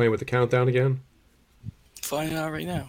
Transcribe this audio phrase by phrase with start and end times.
[0.00, 0.98] playing with the countdown again?
[2.00, 2.88] Finding out right now.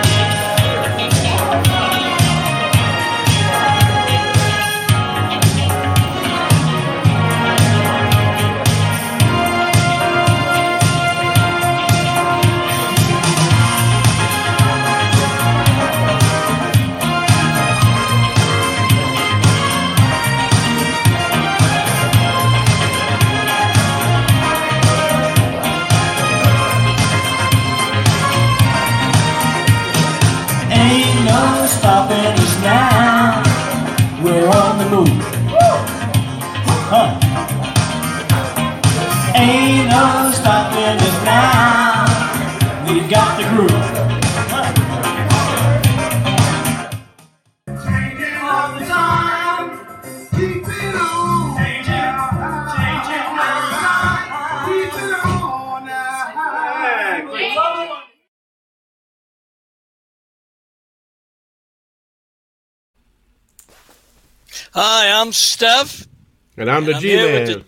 [32.61, 32.90] Stopping
[64.73, 66.07] Hi, I'm Stef,
[66.57, 67.65] And I'm the G Man.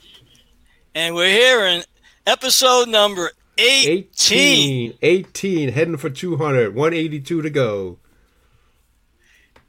[0.96, 1.84] and we're here in
[2.26, 3.98] episode number 18.
[3.98, 7.98] 18, 18, heading for 200, 182 to go.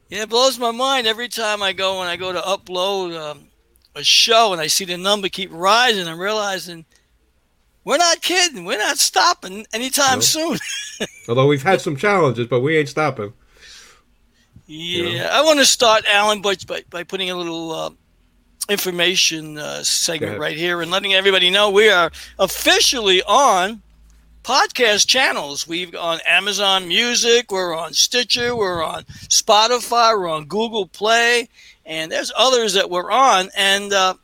[0.09, 3.47] Yeah, it blows my mind every time I go when I go to upload um,
[3.95, 6.07] a show and I see the number keep rising.
[6.07, 6.85] I'm realizing
[7.83, 8.63] we're not kidding.
[8.65, 10.21] We're not stopping anytime No.
[10.21, 10.57] soon.
[11.27, 13.33] Although we've had some challenges, but we ain't stopping.
[14.67, 17.89] Yeah, I want to start, Alan, by, by, by putting a little uh,
[18.67, 23.83] information uh, segment right here and letting everybody know we are officially on
[24.43, 25.67] podcast channels.
[25.67, 31.47] We've on Amazon Music, we're on Stitcher, we're on Spotify, we're on Google Play,
[31.85, 33.49] and there's others that we're on.
[33.55, 34.15] And uh,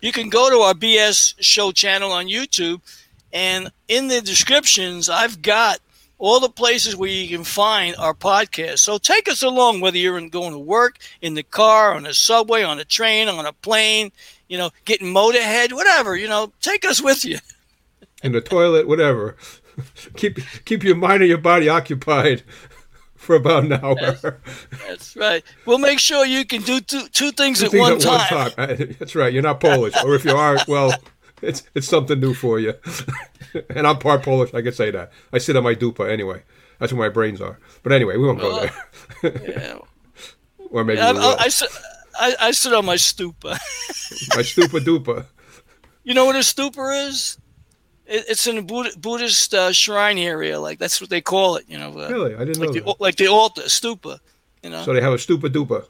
[0.00, 2.80] you can go to our BS show channel on YouTube,
[3.32, 5.78] and in the descriptions, I've got
[6.18, 8.80] all the places where you can find our podcast.
[8.80, 12.14] So take us along, whether you're in, going to work, in the car, on the
[12.14, 14.10] subway, on a train, on a plane,
[14.48, 17.38] you know, getting motorhead, whatever, you know, take us with you.
[18.22, 19.36] In the toilet, whatever.
[20.16, 22.42] keep keep your mind and your body occupied
[23.14, 23.96] for about an hour.
[24.00, 24.24] Yes.
[24.86, 25.44] That's right.
[25.66, 28.50] We'll make sure you can do two, two things, Two at, things one, at time.
[28.50, 28.96] time.
[28.98, 29.32] That's right.
[29.32, 30.92] You're not Polish, or if you are, well,
[31.42, 32.74] it's it's something new for you.
[33.70, 34.52] and I'm part Polish.
[34.54, 35.10] I can say that.
[35.32, 36.42] I sit on my dupa anyway.
[36.78, 37.58] That's where my brains are.
[37.82, 39.42] But anyway, we won't go there.
[39.48, 39.78] Yeah.
[40.70, 41.18] or maybe I, we.
[41.18, 41.68] I, I, sit,
[42.18, 43.42] I, I sit on my stupa.
[44.36, 45.26] my stupa dupa.
[46.04, 47.38] you know what a stupa is?
[48.06, 50.60] It, it's in a Buddha, Buddhist uh, shrine area.
[50.60, 51.64] Like that's what they call it.
[51.68, 53.00] You know, uh, Really, I didn't like know the that.
[53.00, 54.18] like the altar, stupa.
[54.62, 55.84] You know, So they have a stupa dupa.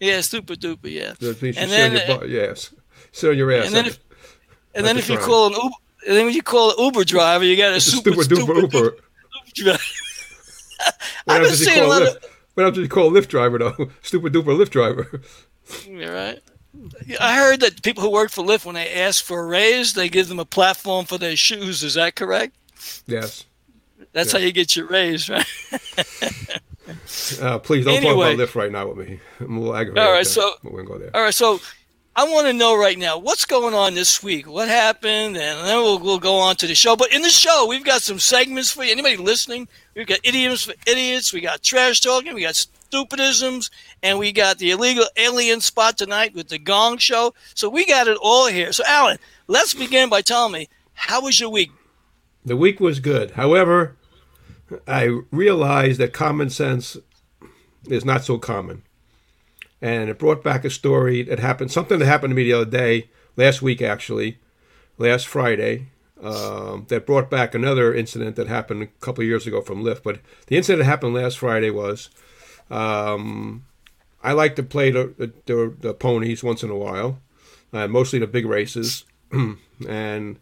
[0.00, 1.14] yeah, stupa dupa, yeah.
[1.20, 2.28] You And then, your butt.
[2.28, 2.74] Yes,
[3.12, 3.66] sit on your ass.
[3.66, 3.98] and then if
[4.74, 5.74] and then if you call an Uber,
[6.06, 8.96] then when you call an Uber driver, you got a a super stupa dupa Uber.
[9.54, 9.78] driver.
[11.24, 12.24] What I've been seeing a call lot of.
[12.54, 13.90] What happens if you call a Lyft driver though?
[14.02, 15.20] Stupid duper Lyft driver.
[15.86, 16.38] You're right.
[17.20, 20.08] I heard that people who work for Lyft, when they ask for a raise, they
[20.08, 21.82] give them a platform for their shoes.
[21.82, 22.56] Is that correct?
[23.06, 23.44] Yes.
[24.12, 24.38] That's Yeah.
[24.40, 25.46] how you get your raise, right?
[27.40, 28.14] Uh, please don't Anyway.
[28.30, 29.20] talk about Lyft right now with me.
[29.38, 30.06] I'm a little aggravated.
[30.06, 31.10] All right, so- we're gonna go there.
[31.14, 31.60] All right, so
[32.20, 34.46] I want to know right now what's going on this week.
[34.46, 36.94] What happened, and then we'll, we'll go on to the show.
[36.94, 38.92] But in the show, we've got some segments for you.
[38.92, 39.68] Anybody listening?
[39.96, 41.32] We've got idioms for idiots.
[41.32, 42.34] We got trash talking.
[42.34, 43.70] We got stupidisms,
[44.02, 47.32] and we got the illegal alien spot tonight with the Gong Show.
[47.54, 48.70] So we got it all here.
[48.74, 51.70] So Alan, let's begin by telling me how was your week?
[52.44, 53.30] The week was good.
[53.30, 53.96] However,
[54.86, 56.98] I realized that common sense
[57.86, 58.82] is not so common.
[59.82, 62.70] And it brought back a story that happened, something that happened to me the other
[62.70, 64.38] day, last week actually,
[64.98, 65.88] last Friday,
[66.22, 70.02] um, that brought back another incident that happened a couple of years ago from Lyft.
[70.02, 72.10] But the incident that happened last Friday was
[72.70, 73.64] um,
[74.22, 77.18] I like to play the the, the, ponies once in a while,
[77.72, 79.04] uh, mostly the big races.
[79.88, 80.38] and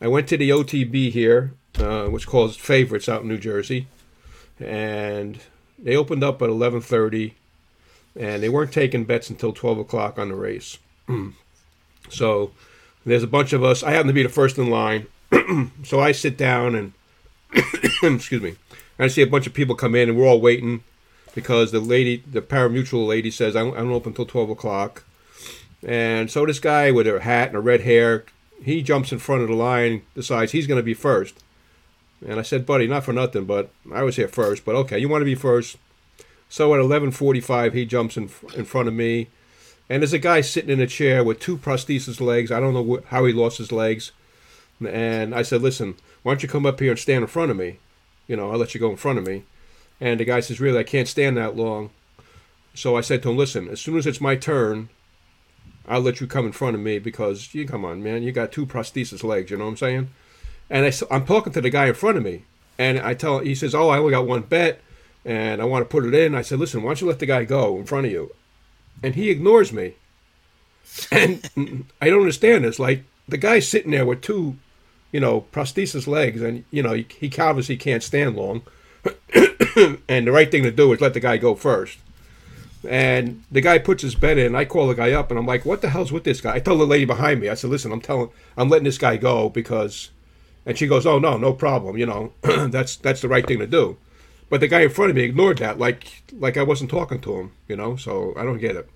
[0.00, 3.88] I went to the OTB here, uh, which calls Favorites out in New Jersey,
[4.58, 5.38] and
[5.78, 7.36] they opened up at eleven thirty,
[8.16, 10.78] and they weren't taking bets until twelve o'clock on the race.
[12.08, 12.52] so
[13.04, 13.82] there's a bunch of us.
[13.82, 15.06] I happen to be the first in line,
[15.84, 16.92] so I sit down and
[18.02, 18.56] excuse me.
[18.98, 20.84] I see a bunch of people come in, and we're all waiting
[21.34, 25.04] because the lady, the parimutuel lady, says I don't, I don't open until twelve o'clock.
[25.82, 28.24] And so this guy with a hat and a red hair,
[28.62, 31.42] he jumps in front of the line, decides he's going to be first.
[32.26, 34.64] And I said, buddy, not for nothing, but I was here first.
[34.64, 35.78] But okay, you want to be first.
[36.50, 39.28] So at 11:45, he jumps in in front of me,
[39.88, 42.50] and there's a guy sitting in a chair with two prosthesis legs.
[42.50, 44.12] I don't know how he lost his legs.
[44.86, 47.56] And I said, listen, why don't you come up here and stand in front of
[47.56, 47.78] me?
[48.26, 49.44] You know, I'll let you go in front of me.
[50.00, 51.90] And the guy says, really, I can't stand that long.
[52.74, 54.88] So I said to him, listen, as soon as it's my turn,
[55.86, 58.52] I'll let you come in front of me because you come on, man, you got
[58.52, 59.50] two prosthesis legs.
[59.50, 60.10] You know what I'm saying?
[60.70, 62.44] And I'm talking to the guy in front of me,
[62.78, 64.80] and I tell he says, "Oh, I only got one bet,
[65.24, 67.26] and I want to put it in." I said, "Listen, why don't you let the
[67.26, 68.34] guy go in front of you?"
[69.02, 69.94] And he ignores me,
[71.10, 71.48] and
[72.00, 72.78] I don't understand this.
[72.78, 74.56] Like the guy's sitting there with two,
[75.12, 78.62] you know, prosthesis legs, and you know he, he obviously can't stand long.
[80.08, 81.98] and the right thing to do is let the guy go first.
[82.88, 84.54] And the guy puts his bet in.
[84.54, 86.60] I call the guy up, and I'm like, "What the hell's with this guy?" I
[86.60, 87.48] tell the lady behind me.
[87.48, 90.10] I said, "Listen, I'm telling, I'm letting this guy go because,"
[90.64, 91.98] and she goes, "Oh no, no problem.
[91.98, 92.32] You know,
[92.68, 93.98] that's that's the right thing to do."
[94.50, 97.36] But the guy in front of me ignored that, like like I wasn't talking to
[97.38, 97.52] him.
[97.68, 98.88] You know, so I don't get it.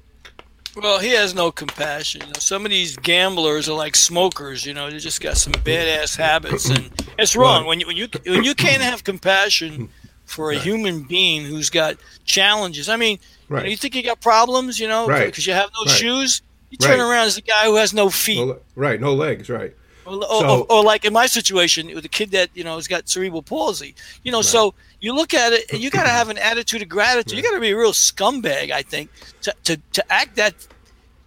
[0.76, 2.22] Well, he has no compassion.
[2.22, 4.66] You know, some of these gamblers are like smokers.
[4.66, 7.68] You know, they just got some badass habits, and it's wrong Right.
[7.68, 9.84] when you when you when you can't have compassion hmm.
[10.24, 12.88] for a human being who's got challenges.
[12.88, 15.26] I mean, you, know, you think you got problems, you know, Right.
[15.26, 15.96] because you have no Right.
[15.96, 16.42] shoes.
[16.70, 17.08] You turn Right.
[17.08, 18.44] around as a guy who has no feet.
[18.44, 19.48] No, right, no legs.
[19.48, 19.76] Right.
[20.06, 22.86] Or, So- or, or like in my situation with a kid that you know has
[22.88, 23.94] got cerebral palsy.
[24.22, 26.88] You know, so you look at it and you got to have an attitude of
[26.88, 27.36] gratitude.
[27.36, 29.10] You got to be a real scumbag, I think,
[29.42, 30.54] to to, to act that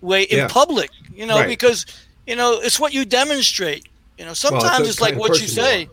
[0.01, 0.47] way in Yeah.
[0.47, 0.91] public.
[1.13, 1.47] You know, Right.
[1.47, 1.85] because
[2.27, 3.87] you know it's what you demonstrate.
[4.17, 5.89] You know, sometimes a it's like what you say.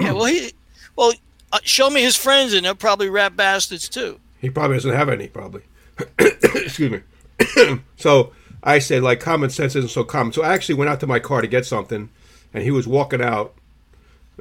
[0.00, 0.52] yeah, well, he,
[0.96, 1.12] well,
[1.52, 4.18] uh, show me his friends, and they're probably rap bastards too.
[4.40, 5.62] He probably doesn't have any, probably.
[6.18, 7.78] Excuse me.
[7.96, 8.32] so
[8.64, 10.32] I said, like, common sense isn't so common.
[10.32, 12.08] So I actually went out to my car to get something,
[12.52, 13.54] and he was walking out,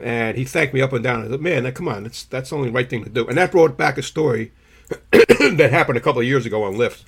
[0.01, 1.25] and he thanked me up and down.
[1.25, 3.27] I said, man, come on, that's that's the only right thing to do.
[3.27, 4.53] And that brought back a story
[5.11, 7.03] that happened a couple of years ago on Lyft.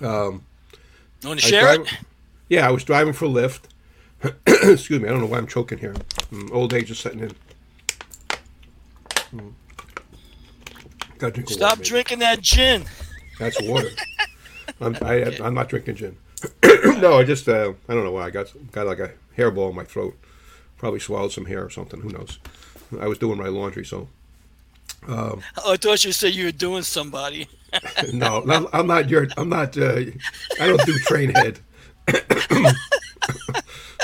[0.00, 1.98] You want to share drive- it?
[2.48, 3.60] Yeah, I was driving for Lyft.
[4.46, 5.94] Excuse me, I don't know why I'm choking here.
[6.32, 7.34] Mm, Old age is setting in.
[9.34, 9.52] Mm.
[11.18, 12.84] Drink Stop water, drinking that gin.
[13.38, 13.90] That's water.
[14.80, 16.16] I'm, I, I'm not drinking gin.
[17.00, 19.76] no, I just uh, I don't know why I got got like a hairball in
[19.76, 20.16] my throat.
[20.78, 22.00] Probably swallowed some hair or something.
[22.00, 22.38] Who knows?
[22.98, 24.08] I was doing my laundry, so
[25.08, 27.48] Oh, I thought you said you were doing somebody.
[28.12, 29.28] no, no, I'm not your.
[29.36, 29.76] I'm not.
[29.76, 30.02] Uh,
[30.60, 31.60] I don't do train head.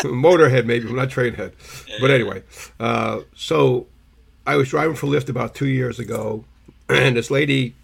[0.02, 1.52] Motorhead maybe, but not train head.
[2.00, 2.42] But anyway,
[2.78, 3.86] uh, so
[4.46, 6.44] I was driving for Lyft about two years ago,
[6.88, 7.74] and this lady,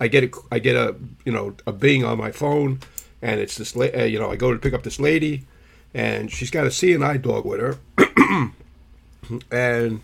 [0.00, 2.80] I get a, I get a you know a bing on my phone,
[3.22, 5.46] and it's this la- uh, you know I go to pick up this lady,
[5.94, 7.78] and she's got a Seeing Eye dog with her,
[9.50, 10.00] and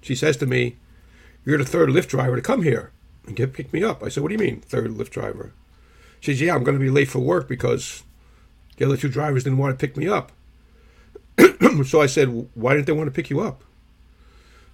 [0.00, 0.76] she says to me,
[1.44, 2.90] "You're the third Lyft driver to come here
[3.26, 5.52] and get pick me up." I said, "What do you mean third Lyft driver?"
[6.20, 8.02] She says, "Yeah, I'm going to be late for work because
[8.76, 10.32] the other two drivers didn't want to pick me up."
[11.84, 13.62] so I said, "Why didn't they want to pick you up?"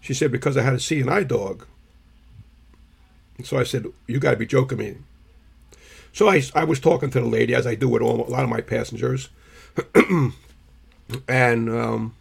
[0.00, 1.66] She said, "Because I had a Seeing Eye dog."
[3.44, 4.96] So I said, "You got to be joking me."
[6.12, 8.42] So I, I was talking to the lady as I do with all, a lot
[8.42, 9.28] of my passengers,
[11.28, 12.14] and um,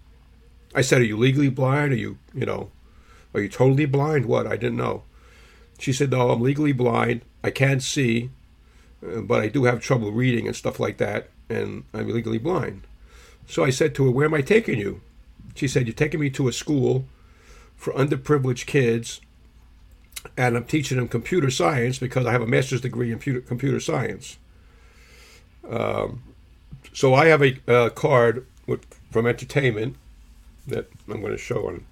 [0.76, 1.94] I said, "Are you legally blind?
[1.94, 2.72] Are you you know,
[3.34, 4.26] are you totally blind?
[4.26, 4.48] What?
[4.48, 5.04] I didn't know."
[5.80, 7.22] She said, "No, I'm legally blind.
[7.44, 8.30] I can't see,
[9.06, 12.84] uh, but I do have trouble reading and stuff like that, and I'm legally blind."
[13.48, 15.02] So I said to her, "Where am I taking you?"
[15.56, 17.06] She said, "You're taking me to a school
[17.76, 19.22] for underprivileged kids,
[20.38, 23.80] and I'm teaching them computer science because I have a master's degree in computer, computer
[23.80, 24.38] science."
[25.70, 26.24] Um,
[26.94, 29.96] so I have a uh, card with, from entertainment
[30.68, 31.86] that I'm going to show on.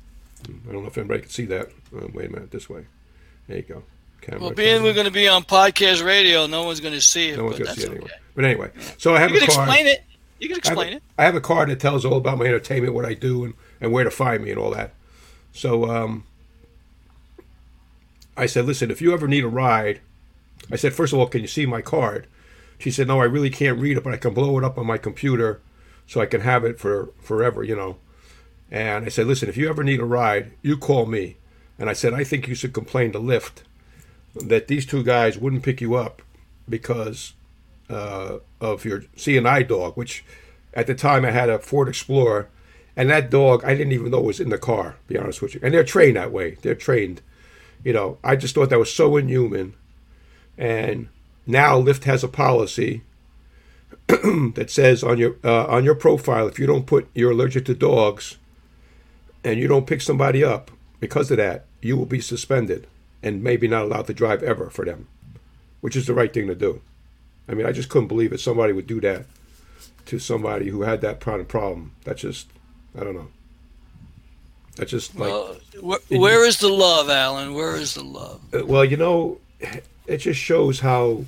[0.48, 1.70] I don't know if anybody can see that.
[1.96, 2.86] Uh, wait a minute, this way.
[3.48, 3.84] There you go.
[4.22, 4.42] Camera.
[4.42, 7.38] Well, being we're going to be on podcast radio, no one's going to see it.
[7.38, 8.06] no one's but going to see it anyway.
[8.06, 8.20] okay.
[8.36, 9.68] But anyway, so I have You a can card.
[9.68, 10.04] explain it.
[10.40, 11.04] You can I have, explain it.
[11.18, 13.92] I have a card that tells all about my entertainment, what I do, and, and
[13.92, 14.94] where to find me, and all that.
[15.54, 16.24] So um,
[18.38, 20.00] I said, listen, if you ever need a ride,
[20.72, 22.28] I said, first of all, can you see my card?
[22.80, 24.86] She said, no, I really can't read it, but I can blow it up on
[24.86, 25.62] my computer
[26.06, 27.98] so I can have it for forever, you know.
[28.70, 31.38] And I said, listen, if you ever need a ride, you call me.
[31.80, 33.64] And I said, I think you should complain to Lyft
[34.36, 36.22] that these two guys wouldn't pick you up
[36.70, 37.34] because
[37.90, 40.24] uh, of your Seeing Eye dog, which
[40.74, 42.50] at the time I had a Ford Explorer,
[42.96, 44.98] and that dog I didn't even know was in the car.
[45.08, 46.58] Be honest with you, and they're trained that way.
[46.62, 47.22] They're trained.
[47.88, 49.74] You know, I just thought that was so inhuman.
[50.58, 51.08] And
[51.46, 53.02] now Lyft has a policy
[54.08, 57.74] that says on your uh, on your profile, if you don't put you're allergic to
[57.74, 58.36] dogs,
[59.42, 62.88] and you don't pick somebody up because of that, you will be suspended
[63.24, 65.08] and maybe not allowed to drive ever for them,
[65.80, 66.82] which is the right thing to do.
[67.48, 68.42] I mean, I just couldn't believe it.
[68.42, 69.28] Somebody would do that
[70.08, 71.94] to somebody who had that kind of problem.
[72.04, 72.50] That's just,
[73.00, 73.30] I don't know.
[74.78, 77.54] That's just like, Well, where, where is the love, Alan?
[77.54, 78.42] Where is the love?
[78.54, 79.40] uh, well, you know,
[80.06, 81.26] it just shows how,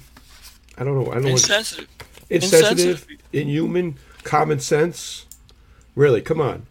[0.77, 1.31] I don't know, I don't know.
[1.31, 1.87] what- Insensitive.
[2.29, 3.17] insensitive, insensitive.
[3.33, 5.25] inhuman, common sense.
[5.95, 6.67] Really, come on.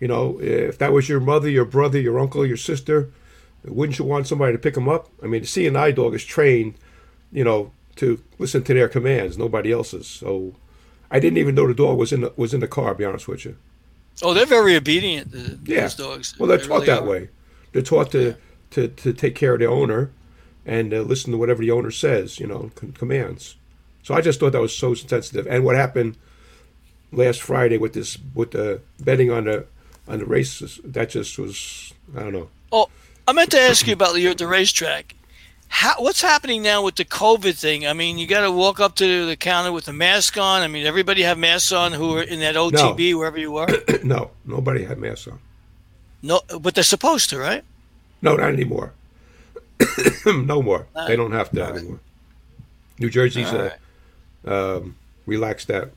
[0.00, 3.10] You know, if that was your mother, your brother, your uncle, your sister,
[3.64, 5.08] wouldn't you want somebody to pick them up?
[5.22, 6.74] I mean, the Seeing Eye dog is trained,
[7.30, 10.06] you know, to listen to their commands, nobody else's.
[10.06, 10.54] So,
[11.10, 12.94] I didn't even know the dog was in the, was in the car.
[12.94, 13.56] Be honest with you.
[14.22, 15.30] Oh, they're very obedient.
[15.32, 15.82] The, Yeah.
[15.82, 16.38] Those dogs.
[16.38, 17.08] Well, they're They taught really that are.
[17.08, 17.28] way.
[17.72, 18.36] They're taught to,
[18.72, 20.10] to, to take care of the owner
[20.66, 23.56] and uh, listen to whatever the owner says, you know, com- commands.
[24.02, 25.46] So I just thought that was so sensitive.
[25.46, 26.16] And what happened
[27.12, 29.66] last Friday with this, with the betting on the
[30.08, 32.48] on the races, that just was, I don't know.
[32.72, 32.88] Oh,
[33.28, 35.14] I meant to ask you about the, the racetrack.
[35.72, 37.86] How, what's happening now with the COVID thing?
[37.86, 40.62] I mean, you got to walk up to the counter with a mask on.
[40.62, 43.68] I mean, everybody have masks on who are in that OTB wherever you are.
[44.04, 45.38] no, nobody had masks on.
[46.22, 47.64] No, but they're supposed to, right?
[48.20, 48.92] No, not anymore.
[50.26, 50.86] no more.
[51.06, 52.00] They don't have to anymore.
[52.98, 53.76] New Jersey's uh,
[54.44, 55.90] um, relaxed that.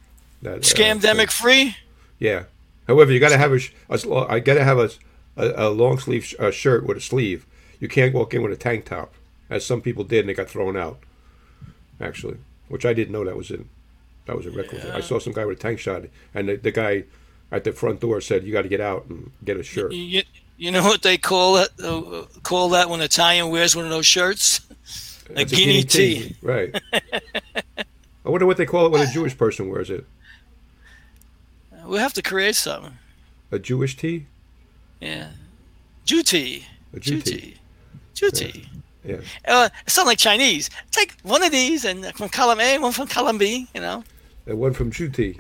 [0.44, 1.76] that uh, Scamdemic free.
[2.20, 2.44] Yeah.
[2.88, 4.90] However, you got to have a, a I got to have a,
[5.36, 7.46] a, a long sleeve sh- uh, shirt with a sleeve.
[7.80, 9.14] You can't walk in with a tank top,
[9.54, 11.00] as some people did, and they got thrown out.
[12.02, 12.38] Actually,
[12.70, 13.70] which I didn't know that was in.
[14.26, 14.82] That was a record.
[14.94, 17.04] I saw some guy with a tank shot, and the, the guy
[17.52, 20.24] at the front door said, "You got to get out and get a shirt." You,
[20.58, 21.70] you know what they call it?
[21.82, 24.62] Uh, call that when Italian wears one of those shirts?
[25.36, 26.36] A It's guinea tea.
[26.42, 26.76] Right.
[28.26, 30.06] I wonder what they call it when a Jewish person wears it.
[31.86, 32.98] We have to create something.
[33.52, 34.26] A Jewish tee?
[35.00, 35.30] Yeah,
[36.06, 36.66] Jew tea.
[36.94, 37.42] A Jew Jew tee.
[37.42, 37.58] tea.
[38.14, 38.70] Jew tea.
[39.06, 39.18] Yeah.
[39.48, 40.70] Uh, it sounds like Chinese.
[40.92, 43.68] Take one of these and from column A, one from column B.
[43.74, 44.04] You know,
[44.48, 45.38] And one from tee.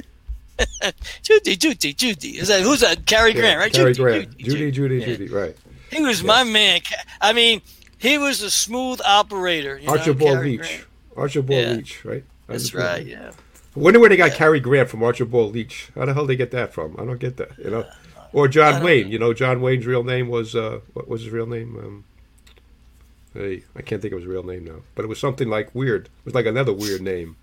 [1.21, 2.37] Judy, Judy, Judy.
[2.37, 3.05] Is that who's that?
[3.05, 3.73] Cary Grant, right?
[3.73, 4.37] Cary Judy, Grant.
[4.37, 5.05] Judy, Judy, Yeah.
[5.05, 5.27] Judy.
[5.27, 5.55] Right.
[5.91, 6.81] He was my man.
[7.21, 7.61] I mean,
[7.97, 9.77] he was a smooth operator.
[9.77, 10.59] You know, Archibald Cary Leach.
[10.59, 10.83] Grant.
[11.17, 11.73] Archibald Yeah.
[11.73, 12.23] Leach, right?
[12.47, 13.05] That's right.
[13.05, 13.31] Yeah.
[13.75, 15.89] I wonder where they got Cary Grant from Archibald Leach.
[15.95, 16.95] How the hell they get that from?
[16.99, 17.57] I don't get that.
[17.57, 17.85] You know,
[18.31, 19.09] or John Wayne.
[19.09, 21.75] You know, John Wayne's real name was uh, what was his real name?
[21.77, 22.03] Um,
[23.33, 26.05] hey, I can't think of his real name now, but it was something like weird.
[26.05, 27.35] It was like another weird name.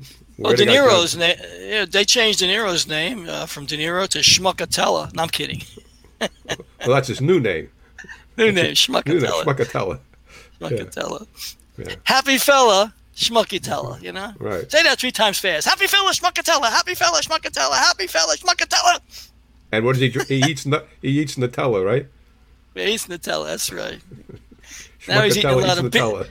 [0.00, 0.04] Oh,
[0.48, 1.36] Where De Niro's name.
[1.60, 5.14] Yeah, they changed De Niro's name uh, from De Niro to Schmuckatella.
[5.14, 5.62] No, I'm kidding.
[6.86, 7.68] Well, that's his new name.
[8.36, 9.04] New name, Schmuckatella.
[9.06, 9.44] New name, Schmuckatella.
[9.44, 10.00] Schmuckatella.
[10.60, 11.26] Schmuckatella.
[11.78, 11.94] Yeah.
[12.04, 14.00] Happy fella, Schmuckatella.
[14.00, 14.32] You know.
[14.38, 14.70] Right.
[14.70, 15.66] Say that three times fast.
[15.66, 16.66] Happy fella, Schmuckatella.
[16.70, 17.72] Happy fella, Schmuckatella.
[17.74, 19.00] Happy fella, Schmuckatella.
[19.72, 20.10] And what does he?
[20.10, 20.62] dr- He eats.
[21.00, 22.06] He eats Nutella, right?
[22.76, 23.46] Yeah, he's Nutella.
[23.46, 24.00] That's right.
[25.08, 26.28] Now he's eating a lot of Nutella.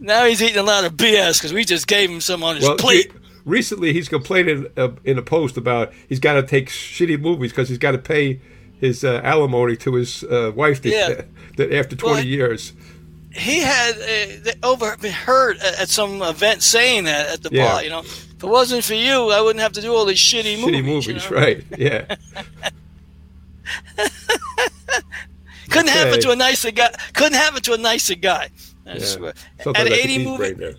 [0.00, 2.64] Now he's eating a lot of BS because we just gave him some on his
[2.64, 3.10] Well, plate.
[3.12, 7.50] he- recently he's complaining uh, in a post about he's got to take shitty movies
[7.52, 8.40] because he's got to pay
[8.80, 11.22] his uh, alimony to his uh, wife that, Yeah.
[11.56, 12.72] that after 20 Well, years.
[13.32, 17.66] he had uh, overheard at, at some event saying that at the Yeah.
[17.72, 17.82] bar.
[17.84, 20.60] You know, if it wasn't for you, I wouldn't have to do all these shitty,
[20.60, 20.74] movies.
[20.80, 21.08] Shitty movies.
[21.08, 21.36] movies, you know?
[21.36, 21.64] right?
[21.78, 22.16] Yeah.
[25.70, 26.10] Couldn't Okay.
[26.10, 26.90] it to a nicer guy.
[27.14, 28.50] Couldn't happen to a nicer guy.
[28.86, 29.04] I yeah.
[29.04, 29.34] swear.
[29.62, 30.76] Something At like 80 the movie,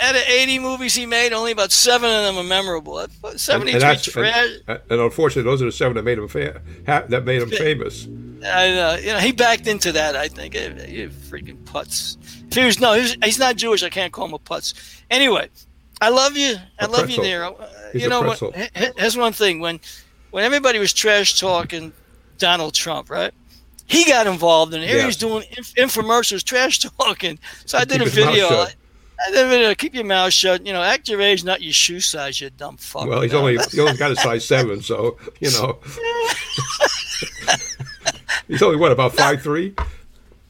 [0.00, 2.98] out of 80 movies he made, only about seven of them are memorable.
[2.98, 4.48] And, 73 and, that's, trash.
[4.66, 7.50] and, and unfortunately, those are the seven that made him fa- ha- that made him
[7.50, 8.06] famous.
[8.44, 8.96] I know.
[8.96, 10.16] You know, he backed into that.
[10.16, 10.54] I think.
[10.54, 12.16] You freaking putz.
[12.48, 13.82] If he was no, he was, he's not Jewish.
[13.84, 14.74] I can't call him a putz.
[15.10, 15.48] Anyway,
[16.00, 16.56] I love you.
[16.80, 17.22] I A love you.
[17.22, 17.54] Nero.
[17.54, 18.38] Uh, He's you know what?
[18.38, 18.52] pretzel.
[18.52, 19.60] he- he- Here's one thing.
[19.60, 19.78] When
[20.32, 21.92] when everybody was trash talking
[22.38, 23.32] Donald Trump, right?
[23.86, 25.06] He got involved, and here Yeah.
[25.06, 27.38] he's doing inf- infomercials, trash talking.
[27.66, 28.48] So I did a Keep mouth video.
[28.48, 28.74] shut.
[29.26, 29.74] I did a video.
[29.74, 30.66] Keep your mouth shut.
[30.66, 32.40] You know, act your age, not your shoe size.
[32.40, 33.06] You dumb fuck.
[33.06, 35.78] Well, he's only he only got a size seven, so you know.
[38.48, 39.74] he's only what about five three,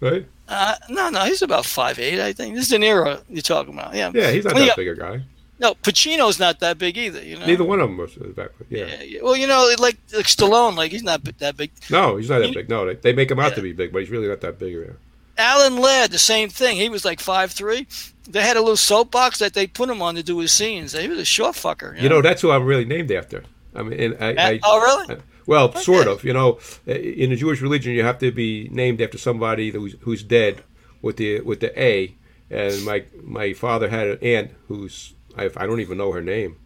[0.00, 0.26] right?
[0.48, 2.20] Uh, no, no, he's about five eight.
[2.20, 3.94] I think this is an era you're talking about.
[3.94, 4.10] Yeah.
[4.14, 4.74] Yeah, he's not Well, that yeah.
[4.76, 5.22] big a guy.
[5.58, 7.22] No, Pacino's not that big either.
[7.22, 7.46] You know.
[7.46, 8.50] Neither one of them was that.
[8.68, 8.86] Yeah.
[8.86, 9.20] Yeah, yeah.
[9.22, 11.70] Well, you know, like like Stallone, like he's not that big.
[11.90, 12.68] No, he's not that You- big.
[12.68, 13.56] No, they, they make him out Yeah.
[13.56, 14.74] to be big, but he's really not that big.
[14.74, 14.92] Yeah.
[15.36, 16.76] Alan Ladd, the same thing.
[16.76, 17.86] He was like five three.
[18.28, 20.92] They had a little soapbox that they put him on to do his scenes.
[20.92, 22.00] He was a short fucker.
[22.00, 23.44] You know, that's who I'm really named after.
[23.74, 25.20] I mean, I, I, oh, really?
[25.46, 26.24] Well, sort of.
[26.24, 29.94] You know, eh, in the Jewish religion, you have to be named after somebody who's
[30.00, 30.62] who's dead
[31.02, 32.14] with the with the A.
[32.50, 36.56] And my my father had an aunt who's I, I don't even know her name,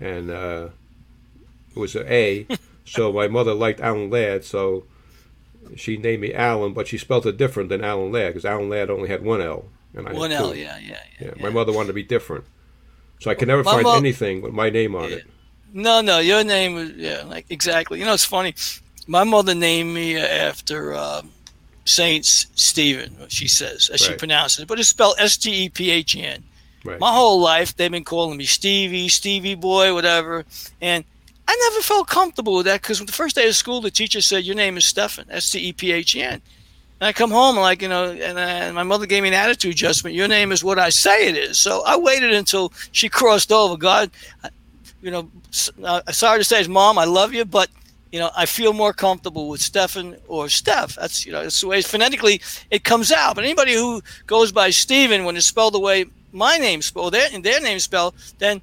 [0.00, 0.68] and uh,
[1.74, 2.46] it was an A.
[2.84, 4.84] so my mother liked Alan Ladd, so
[5.76, 8.90] she named me Alan, but she spelled it different than Alan Ladd because Alan Ladd
[8.90, 10.36] only had one L, and I had One two.
[10.36, 10.54] L.
[10.54, 11.26] Yeah, yeah, yeah.
[11.36, 12.44] Yeah, my mother wanted to be different,
[13.20, 15.16] so I could never My find mo- anything with my name on Yeah.
[15.16, 15.24] it.
[15.72, 17.98] No, no, your name was yeah, like exactly.
[17.98, 18.54] You know, it's funny.
[19.08, 21.22] My mother named me after uh,
[21.84, 23.16] Saint Stephen.
[23.28, 26.22] She says, as she pronounces it, but it's spelled S T E P H E
[26.22, 26.44] N.
[26.84, 27.00] Right.
[27.00, 30.44] My whole life, they've been calling me Stevie, Stevie boy, whatever,
[30.80, 31.04] and
[31.48, 34.44] I never felt comfortable with that because the first day of school, the teacher said,
[34.44, 36.40] "Your name is Stefan, S T E P H E N.
[37.00, 39.72] And I come home like you know, and, and my mother gave me an attitude
[39.72, 40.14] adjustment.
[40.14, 41.58] Your name is what I say it is.
[41.58, 43.76] So I waited until she crossed over.
[43.76, 44.10] God,
[44.42, 44.50] I-
[45.02, 45.30] you know,
[45.84, 47.68] uh, sorry to say, it's mom, I love you, but
[48.10, 50.94] you know, I feel more comfortable with Stefan or Stef.
[50.94, 53.34] That's you know, that's the way phonetically it comes out.
[53.34, 57.28] But anybody who goes by Stephen when it's spelled the way my name's spelled, their
[57.40, 58.60] their name spelled, then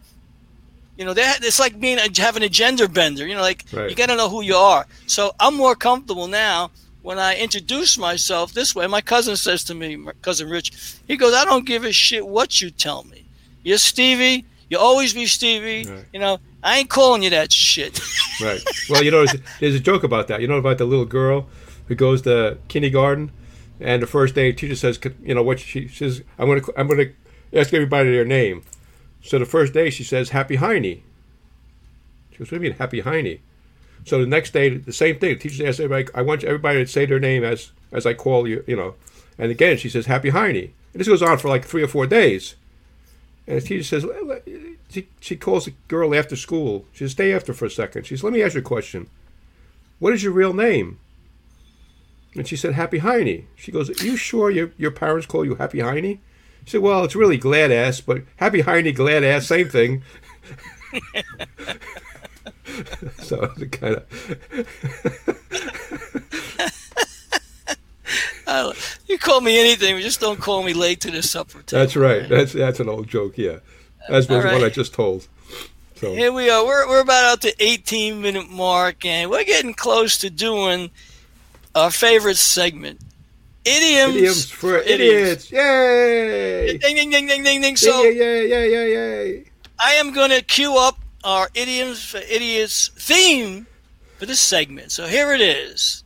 [0.98, 3.26] you know, they're- it's like being a, having a gender bender.
[3.26, 3.90] You know, like Right.
[3.90, 4.86] you got to know who you are.
[5.08, 6.70] So I'm more comfortable now
[7.02, 8.86] when I introduce myself this way.
[8.88, 10.72] My cousin says to me, my cousin Rich,
[11.08, 13.24] he goes, "I don't give a shit what you tell me.
[13.64, 14.46] You're Stevie.
[14.70, 15.90] You always be Stevie.
[15.90, 16.06] Right.
[16.14, 18.00] You know, I ain't calling you that shit."
[18.42, 18.64] Right.
[18.90, 20.42] Well, you know, there's, there's a joke about that.
[20.42, 21.48] You know about the little girl
[21.88, 23.30] who goes to kindergarten,
[23.80, 27.10] and the first day teacher says, you know, what she says, I'm gonna I'm gonna
[27.54, 28.64] ask everybody their name.
[29.24, 31.04] So the first day she says, Happy Heine.
[32.32, 33.40] She goes, What do you mean, Happy Heine?
[34.06, 35.38] So the next day, the same thing.
[35.38, 38.48] The teacher asks everybody, I want everybody to say their name as as I call
[38.48, 38.96] you, you know.
[39.38, 40.74] And again, she says, Happy Heine.
[40.94, 42.56] And this goes on for like three or four days.
[43.48, 44.06] And the teacher says,
[44.90, 46.86] she, she calls the girl after school.
[46.92, 48.06] She says, stay after for a second.
[48.06, 49.10] She says, let me ask you a question.
[50.00, 51.00] What is your real name?
[52.36, 53.48] And she said, Happy Heine.
[53.56, 56.20] She goes, are you sure your, your parents call you Happy Heine?
[56.66, 60.04] She said, well, it's really glad ass, but Happy Heine, glad ass, same thing.
[63.20, 64.06] so the kind of
[68.48, 68.74] oh,
[69.08, 71.80] you call me anything, but just don't call me late to the supper table.
[71.82, 72.28] that's right.
[72.28, 73.38] That's that's an old joke.
[73.38, 73.60] Yeah,
[74.10, 74.54] as was right.
[74.54, 75.28] what I just told.
[75.96, 76.66] So Here we are.
[76.66, 80.90] We're, we're about out to 18 minute mark, and we're getting close to doing
[81.76, 83.00] our favorite segment,
[83.66, 85.52] idioms, idioms for idiots.
[85.52, 86.78] Yay!
[86.78, 87.76] Ding ding ding ding ding ding.
[87.76, 88.18] So Yay!
[88.18, 88.50] Yay!
[88.50, 88.72] Yay!
[88.72, 88.94] Yay!
[88.94, 89.44] Yay!
[89.80, 93.68] I am going to cue up our idioms for idiots theme
[94.18, 94.92] for this segment.
[94.92, 96.01] So here it is.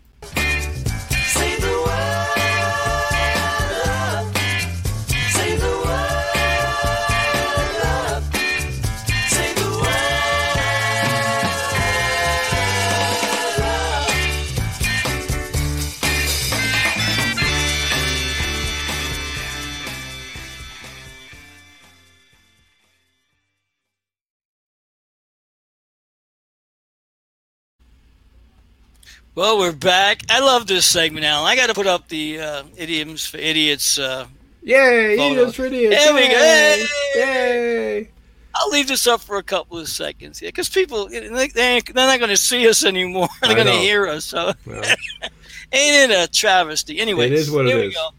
[29.35, 30.21] Well, we're back.
[30.29, 31.45] I love this segment, Alan.
[31.49, 33.99] I got to put up the uh, idioms for idiots.
[33.99, 34.27] Uh,
[34.63, 35.17] Yay!
[35.17, 35.95] Hold Idiots for idiots.
[35.95, 36.37] There we go.
[36.39, 36.85] Yay!
[37.15, 38.09] Yay!
[38.55, 41.93] I'll leave this up for a couple of seconds here because people they, they ain't-
[41.93, 43.27] they're not going to see us anymore.
[43.41, 44.23] They're going to hear us.
[44.23, 44.81] So Well,
[45.73, 46.99] ain't it a travesty?
[46.99, 47.93] Anyway, It is what it here we is.
[47.93, 48.09] go.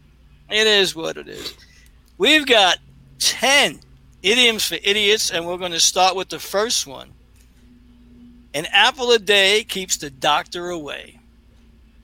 [0.51, 1.55] It is what it is.
[2.19, 2.77] We've got
[3.17, 3.79] ten
[4.21, 7.09] idioms for idiots, and we're going to start with the first one.
[8.53, 11.19] An apple a day keeps the doctor away.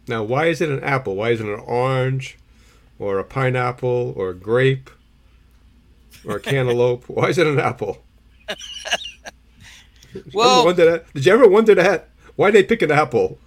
[0.07, 1.15] now, why is it an apple?
[1.15, 2.37] Why isn't it an orange,
[2.99, 4.89] or a pineapple, or a grape,
[6.25, 7.05] or a cantaloupe?
[7.09, 8.03] why is it an apple?
[10.33, 11.05] Well- that?
[11.13, 12.09] Did you ever wonder that?
[12.35, 13.37] Why they pick an apple?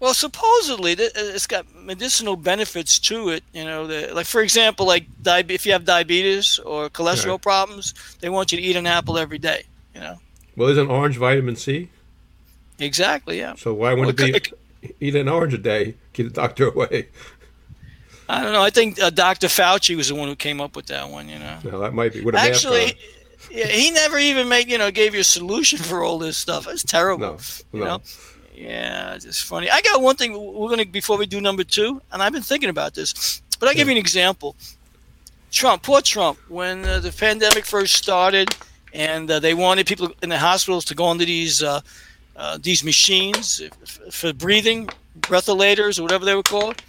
[0.00, 3.42] Well, supposedly uh, it's got medicinal benefits to it.
[3.52, 7.42] You know, the, like for example, like diabe- if you have diabetes or cholesterol Right.
[7.42, 9.64] problems, they want you to eat an apple every day.
[9.94, 10.18] You know,
[10.56, 11.88] Well, isn't orange vitamin C?
[12.78, 13.38] exactly.
[13.38, 13.54] Yeah.
[13.56, 17.08] So why wouldn't Well, it be eat an orange a day, keep the doctor away?
[18.28, 18.62] I don't know.
[18.62, 19.48] I think uh, Dr.
[19.48, 21.28] Fauci was the one who came up with that one.
[21.28, 22.94] You know, Now that might be mask actually,
[23.50, 26.66] yeah, he never even made you know gave you a solution for all this stuff.
[26.68, 27.26] It's terrible.
[27.26, 27.38] No,
[27.72, 27.84] You no.
[27.86, 28.02] know?
[28.54, 29.68] Yeah, it's just funny.
[29.68, 32.70] I got one thing we're gonna before we do number two, and I've been thinking
[32.70, 33.42] about this.
[33.58, 34.56] But I'll give you an example.
[35.50, 38.54] Trump, poor Trump, when uh, the pandemic first started,
[38.94, 41.80] and uh, they wanted people in the hospitals to go into these uh,
[42.36, 43.60] uh, these machines
[44.10, 44.88] for breathing,
[45.20, 46.80] breathalators or whatever they were called.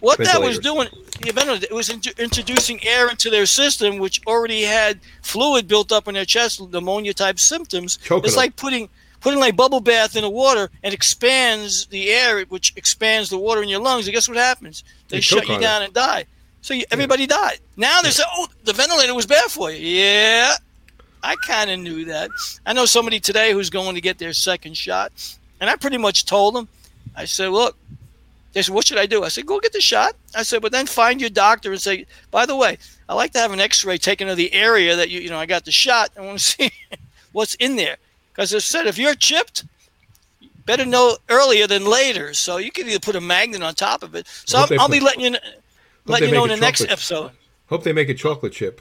[0.00, 0.88] What that was doing,
[1.20, 5.92] the ventilator, it was int- introducing air into their system, which already had fluid built
[5.92, 7.98] up in their chest, pneumonia type symptoms.
[7.98, 8.88] Choking it's like putting
[9.20, 13.62] putting like bubble bath in the water and expands the air, which expands the water
[13.62, 14.06] in your lungs.
[14.06, 14.82] And guess what happens?
[15.08, 16.26] They shut you down and die.
[16.62, 17.60] So you, everybody died.
[17.76, 20.56] Now they say, "Oh, the ventilator was bad for you." Yeah,
[21.22, 22.30] I kind of knew that.
[22.66, 25.12] I know somebody today who's going to get their second shot,
[25.60, 26.68] and I pretty much told them.
[27.16, 27.76] I said, "Look."
[28.52, 30.72] They said, "What should I do?" I said, "Go get the shot." I said, "But
[30.72, 32.76] then find your doctor and say, by the way,
[33.08, 35.46] I like to have an X-ray taken of the area that you, you know, I
[35.46, 36.10] got the shot.
[36.18, 36.70] I want to see
[37.32, 37.96] what's in there."
[38.32, 39.64] Because I said, if you're chipped,
[40.64, 42.32] better know earlier than later.
[42.34, 44.26] So you can either put a magnet on top of it.
[44.46, 45.42] So I'll, I'll put- be letting you, kn-
[46.06, 47.30] letting you know in the it next episode.
[47.68, 48.80] Hope they make a chocolate chip.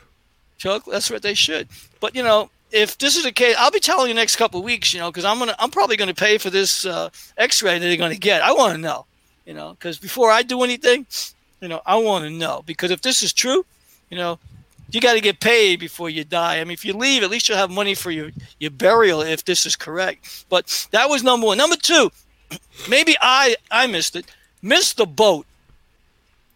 [0.62, 1.68] Chuck, that's what they should.
[2.00, 4.94] But you know, if this is the case, I'll be telling you next couple weeks.
[4.94, 7.98] You know, because I'm gonna, I'm probably gonna pay for this uh, X-ray that they're
[7.98, 8.44] gonna get.
[8.44, 9.08] I want to know.
[9.48, 11.08] You know, because before I do anything,
[11.62, 13.66] you know, I want to know because if this is true,
[14.12, 14.38] you know,
[14.92, 16.60] you got to get paid before you die.
[16.60, 19.44] I mean, if you leave, at least you'll have money for your your burial if
[19.44, 20.46] this is correct.
[20.48, 21.58] But that was number one.
[21.58, 22.12] Number two,
[22.88, 24.26] maybe I I missed it.
[24.62, 25.48] Missed the boat.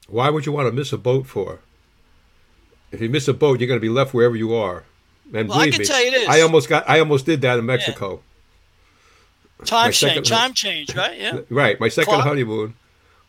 [0.07, 1.61] Why would you want to miss a boat for?
[2.95, 4.83] If you miss a boat, you're going to be left wherever you are.
[5.33, 6.29] And Well, I believe can me, tell you this.
[6.29, 6.89] I almost got.
[6.89, 8.21] I almost did that in Mexico.
[9.65, 10.29] Time My second- change.
[10.29, 10.95] Time change.
[10.95, 11.19] Right?
[11.19, 11.39] Yeah.
[11.49, 12.27] Right, my second Clock?
[12.27, 12.75] honeymoon,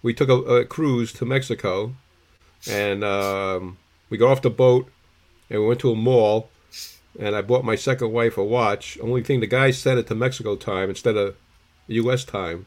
[0.03, 1.95] we took a, a cruise to Mexico,
[2.69, 3.79] and um,
[4.11, 4.91] we got off the boat,
[5.51, 6.51] and we went to a mall,
[7.19, 8.99] and I bought my second wife a watch.
[9.01, 11.37] Only thing, the guy set it to Mexico time instead of
[11.89, 12.25] U.S.
[12.25, 12.67] time,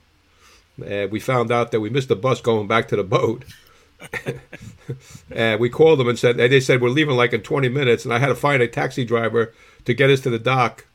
[0.85, 3.43] and we found out that we missed the bus going back to the boat.
[5.31, 8.05] and we called them and said, and they said we're leaving like in 20 minutes,
[8.05, 9.53] and I had to find a taxi driver
[9.85, 10.85] to get us to the dock,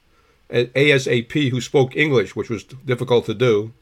[0.53, 3.73] uh, a- ASAP, who spoke English, which was difficult to do.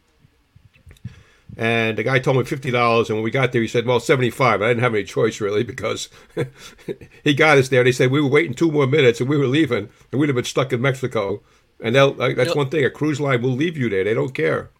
[1.57, 4.01] And the guy told me fifty dollars, and when we got there, he said, "Well,
[4.01, 6.09] 75 I didn't have any choice really because
[7.25, 7.85] he got us there.
[7.85, 10.37] They said we were waiting two more minutes, and we were leaving, and we'd have
[10.37, 11.43] been stuck in Mexico.
[11.79, 14.03] And they'll, like, that's one thing: a cruise line will leave you there.
[14.05, 14.71] They don't care.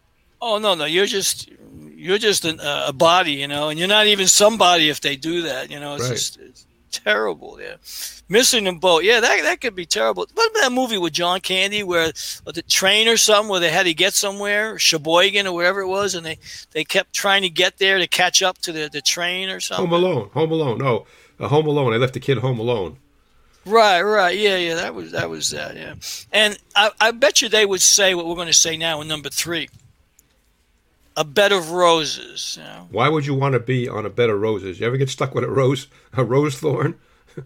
[0.41, 1.49] Oh no, no, you're just
[2.03, 5.15] you're just an, uh, a body, you know, and you're not even somebody if they
[5.15, 5.95] do that, you know.
[5.95, 6.11] It's Right.
[6.13, 7.59] just it's terrible.
[7.61, 7.75] Yeah,
[8.29, 9.03] missing the boat.
[9.03, 10.27] Yeah, that that could be terrible.
[10.33, 12.11] What about that movie with John Candy where
[12.45, 16.13] the train or something where they had to get somewhere, Sheboygan or wherever it was,
[16.15, 16.37] and they
[16.71, 19.87] they kept trying to get there to catch up to the the train or something.
[19.87, 20.77] Home Alone, Home Alone.
[20.77, 21.05] No,
[21.39, 21.93] uh, Home Alone.
[21.93, 22.97] I left the kid home alone.
[23.65, 24.75] Right, right, yeah, yeah.
[24.75, 25.75] That was that was that.
[25.77, 25.93] Yeah,
[26.33, 29.07] and I, I bet you they would say what we're going to say now in
[29.07, 29.69] number three.
[31.15, 32.57] A bed of roses.
[32.59, 32.87] You know?
[32.91, 34.79] Why would you want to be on a bed of roses?
[34.79, 36.95] You ever get stuck with a rose, a rose thorn?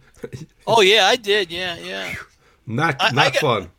[0.65, 1.49] Oh yeah, I did.
[1.51, 2.13] Yeah, yeah.
[2.65, 3.69] Not, I- I not fun.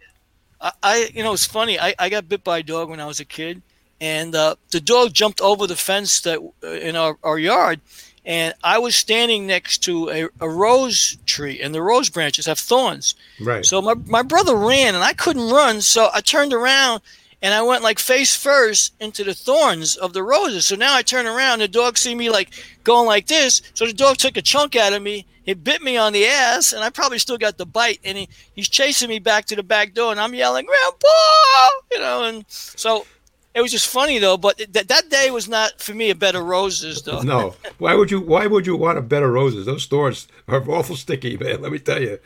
[0.60, 1.78] I, I you know it's funny.
[1.78, 3.60] I, I got bit by a dog when I was a kid,
[4.00, 7.80] and uh, the dog jumped over the fence that uh, in our, our yard,
[8.24, 12.58] and I was standing next to a, a rose tree, and the rose branches have
[12.58, 13.14] thorns.
[13.40, 13.64] Right.
[13.66, 17.02] So my my brother ran, and I couldn't run, so I turned around.
[17.40, 20.66] And I went like face first into the thorns of the roses.
[20.66, 22.50] So now I turn around, the dog see me like
[22.82, 23.62] going like this.
[23.74, 25.24] So the dog took a chunk out of me.
[25.46, 28.00] It bit me on the ass, and I probably still got the bite.
[28.04, 31.08] And he, he's chasing me back to the back door, and I'm yelling, "Grandpa!"
[31.90, 32.24] You know.
[32.24, 33.06] And so
[33.54, 34.36] it was just funny though.
[34.36, 37.22] But that that day was not for me a bed of roses though.
[37.22, 37.54] No.
[37.78, 38.20] Why would you?
[38.20, 39.64] Why would you want a bed of roses?
[39.64, 41.62] Those thorns are awful sticky, man.
[41.62, 42.18] Let me tell you.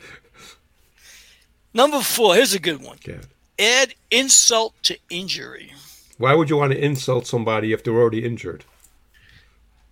[1.73, 2.35] Number four.
[2.35, 2.97] Here's a good one.
[3.03, 3.27] God.
[3.59, 5.73] Add insult to injury.
[6.17, 8.65] Why would you want to insult somebody if they're already injured?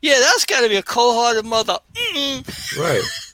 [0.02, 1.78] Yeah, that's got to be a cold-hearted mother.
[1.96, 2.78] Mm-mm.
[2.80, 3.04] Right.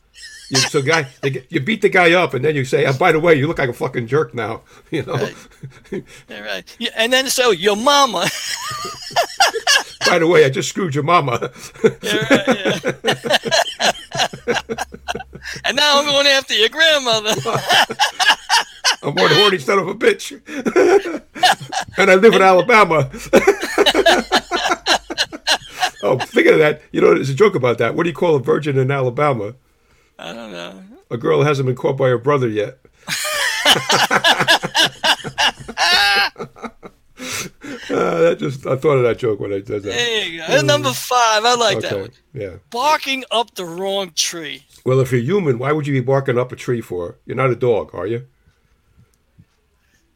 [0.50, 1.08] You, so guy,
[1.50, 3.58] you beat the guy up, and then you say, oh, "By the way, you look
[3.58, 4.62] like a fucking jerk now."
[4.92, 5.16] You know.
[5.16, 6.76] All right.
[6.80, 8.20] Yeah, and then so your mama.
[10.08, 11.52] By the way, I just screwed your mama.
[12.02, 12.82] Yeah, right,
[14.48, 14.64] yeah.
[15.66, 17.34] And now I'm going after your grandmother.
[19.04, 20.32] I'm more horny son of a bitch.
[21.98, 23.10] and I live in Alabama.
[26.04, 27.96] oh, thinking of that, you know, there's a joke about that.
[27.96, 29.56] What do you call a virgin in Alabama?
[30.18, 30.84] I don't know.
[31.10, 32.80] A girl hasn't been caught by her brother yet.
[37.90, 39.82] Uh, that just I thought of that joke when I did that.
[39.84, 40.46] There you go.
[40.46, 42.12] And number five, I like that one.
[42.34, 42.56] yeah.
[42.70, 44.64] Barking up the wrong tree.
[44.86, 47.18] Well, if you're human, why would you be barking up a tree for?
[47.26, 48.26] You're not a dog, are you?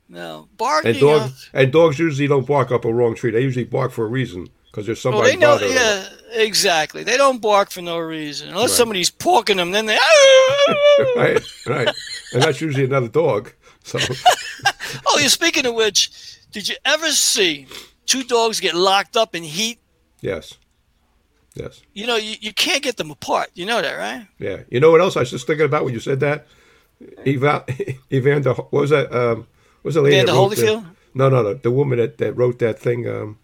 [0.09, 1.61] No, barking And dogs up.
[1.61, 3.31] and dogs usually don't bark up a wrong tree.
[3.31, 4.49] They usually bark for a reason.
[4.69, 6.05] because there's Well, somebody they know, bothering them.
[6.33, 7.03] yeah, exactly.
[7.03, 8.77] They don't bark for no reason unless Right.
[8.77, 9.71] somebody's porking them.
[9.71, 9.97] Then they.
[11.15, 11.87] right, right,
[12.33, 13.53] and that's usually another dog.
[13.83, 13.99] So
[15.07, 16.11] oh, you're speaking of which,
[16.51, 17.67] did you ever see
[18.11, 19.79] two dogs get locked up in heat?
[20.21, 20.55] yes,
[21.55, 23.49] yes, You know, you, you can't get them apart.
[23.53, 24.27] You know that, right?
[24.39, 24.57] yeah.
[24.69, 26.45] You know what else I was just thinking about when you said that?
[27.25, 27.65] Eva,
[28.13, 29.11] Evander, what was that?
[29.11, 29.37] Um,
[29.81, 30.17] what was the lady?
[30.17, 30.85] Evander wrote the- Holyfield?
[31.13, 31.53] no, no, no.
[31.55, 33.07] The woman that, that wrote that thing.
[33.09, 33.37] Um,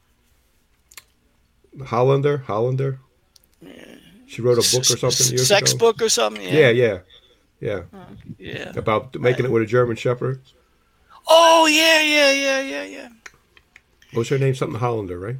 [1.85, 2.99] Hollander, Hollander.
[4.27, 5.79] She wrote a book or something years Sex ago.
[5.79, 6.41] book or something?
[6.43, 6.99] Yeah, yeah,
[7.61, 7.83] yeah.
[8.39, 8.71] Yeah.
[8.75, 10.41] About making it with a German Shepherd.
[11.27, 13.09] Oh, yeah, yeah, yeah, yeah, yeah.
[14.11, 14.55] What was her name?
[14.55, 15.37] Something Hollander, right?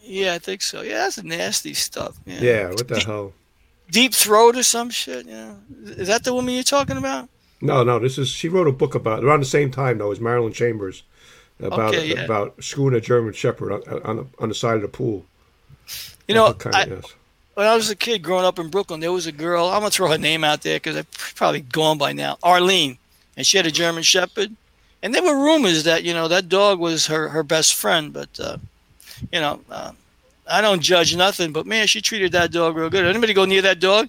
[0.00, 0.82] Yeah, I think so.
[0.82, 2.16] Yeah, that's nasty stuff.
[2.24, 2.40] Yeah.
[2.40, 2.68] Yeah.
[2.70, 3.32] What the hell?
[3.90, 5.26] Deep throat or some shit.
[5.26, 5.54] Yeah.
[5.84, 7.28] Is that the woman you're talking about?
[7.60, 7.98] No, no.
[7.98, 11.02] This is she wrote a book about around the same time though as Marilyn Chambers
[11.60, 12.24] about Okay, yeah.
[12.24, 15.24] about screwing a German Shepherd on, on the on the side of the pool.
[16.28, 17.04] You know, Kind I, yes.
[17.54, 19.66] when I was a kid growing up in Brooklyn, there was a girl.
[19.66, 22.38] I'm gonna throw her name out there because I've probably gone by now.
[22.42, 22.98] Arlene,
[23.36, 24.54] and she had a German Shepherd,
[25.02, 28.12] and there were rumors that you know that dog was her her best friend.
[28.12, 28.58] But uh,
[29.32, 29.92] you know, uh,
[30.50, 31.52] I don't judge nothing.
[31.52, 33.04] But man, she treated that dog real good.
[33.04, 34.08] Anybody go near that dog,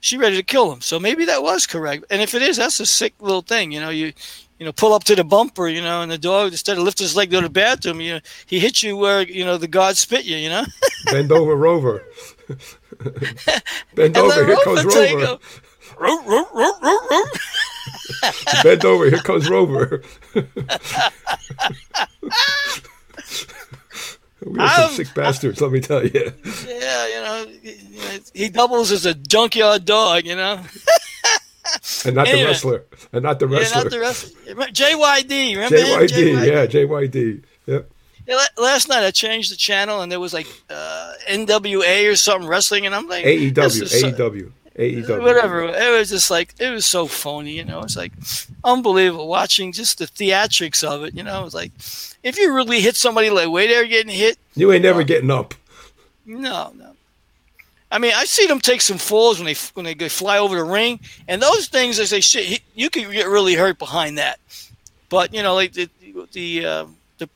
[0.00, 0.80] she ready to kill him.
[0.80, 2.04] So maybe that was correct.
[2.10, 3.72] And if it is, that's a sick little thing.
[3.72, 4.12] You know, you
[4.58, 7.04] you know pull up to the bumper, you know, and the dog instead of lifting
[7.04, 9.58] his leg to go to the bathroom, you know, he hits you where you know
[9.58, 10.36] the guard spit you.
[10.36, 10.64] You know.
[11.10, 12.04] Bend over, Rover.
[13.94, 15.38] Bend over, here comes Rover take Rover.
[18.62, 20.02] Bend over, here comes Rover.
[20.34, 20.40] we
[24.58, 26.32] are some I'm- sick bastards, let me tell you.
[26.66, 27.46] Yeah, you know,
[28.34, 30.60] he- doubles as a junkyard dog, you know.
[32.04, 32.84] And not the wrestler.
[33.12, 33.82] And not the Yeah, wrestler.
[33.84, 34.34] not the rest.
[34.46, 35.86] JYD, remember him?
[35.86, 37.42] JYD, yeah, JYD.
[37.66, 37.90] Yep.
[38.26, 42.48] Yeah, last night I changed the channel and there was like uh, NWA or something
[42.48, 45.22] wrestling, and I'm like, AEW, AEW, AEW.
[45.22, 45.64] Whatever.
[45.64, 47.80] It was just like it was so phony, you know.
[47.80, 48.12] It's like
[48.64, 51.44] unbelievable watching just the theatrics of it, you know.
[51.44, 51.72] It's like
[52.22, 55.54] if you really hit somebody like way they're getting hit, You ain't never getting up.
[56.24, 56.92] No, no.
[57.90, 60.64] I mean, I see them take some falls when they when they fly over the
[60.64, 62.00] ring, and those things.
[62.00, 64.40] I say, shit, you could get really hurt behind that.
[65.10, 65.90] But you know, like the
[66.32, 66.86] the uh,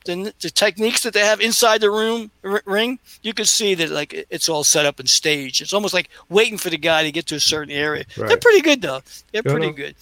[0.05, 3.73] the, the, the techniques that they have inside the room r- ring, you can see
[3.75, 5.61] that like it's all set up and staged.
[5.61, 8.05] It's almost like waiting for the guy to get to a certain area.
[8.15, 9.01] They're pretty good though.
[9.31, 9.73] They're Yeah, pretty know.
[9.73, 9.95] good.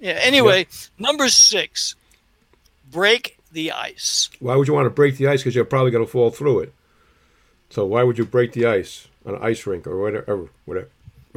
[0.00, 0.18] Yeah.
[0.20, 0.66] Anyway,
[0.98, 1.94] number six,
[2.90, 4.30] break the ice.
[4.40, 5.40] Why would you want to break the ice?
[5.40, 6.74] Because you're probably going to fall through it.
[7.70, 10.88] So why would you break the ice on an ice rink or whatever, whatever,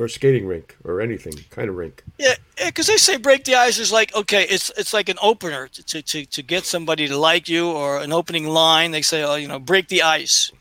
[0.01, 2.03] or skating rink or anything kind of rink?
[2.17, 2.35] Yeah,
[2.65, 5.83] because they say break the ice is like okay, it's it's like an opener to,
[5.83, 8.91] to, to, to get somebody to like you or an opening line.
[8.91, 10.51] They say, oh, you know, break the ice,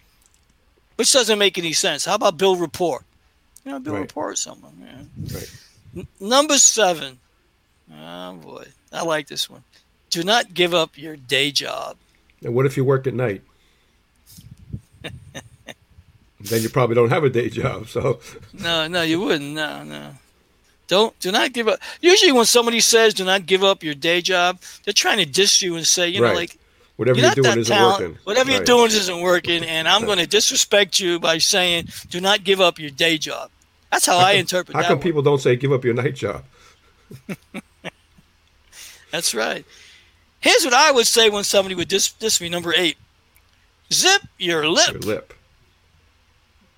[0.96, 2.05] which doesn't make any sense.
[2.05, 3.05] How about build rapport?
[3.64, 4.00] You know, build Right.
[4.03, 4.72] rapport with someone.
[4.81, 5.37] Yeah.
[5.37, 5.50] Right.
[5.96, 7.18] N- number seven.
[7.92, 9.64] Oh boy, I like this one.
[10.11, 11.96] Do not give up your day job.
[12.44, 13.42] And what if you work at night?
[16.40, 17.88] Then you probably don't have a day job.
[17.88, 18.20] So
[18.53, 19.55] No, no, you wouldn't.
[19.55, 20.14] No, no.
[20.88, 21.79] Don't do not give up.
[22.00, 25.62] Usually, when somebody says "do not give up your day job," they're trying to diss
[25.62, 26.37] you and say, you know, Right.
[26.37, 26.59] like
[26.96, 28.00] whatever you're you're doing isn't talent.
[28.00, 28.18] working.
[28.24, 32.42] Whatever you're doing isn't working, and I'm going to disrespect you by saying, "Do not
[32.42, 33.50] give up your day job."
[33.92, 34.88] That's how I interpret How that.
[34.88, 35.03] come one.
[35.03, 36.44] people don't say give up your night job?
[39.11, 39.64] That's right.
[40.40, 42.48] Here's what I would say when somebody would diss, diss me.
[42.48, 42.96] Number eight:
[43.92, 44.90] zip your lip.
[44.92, 45.35] Your lip.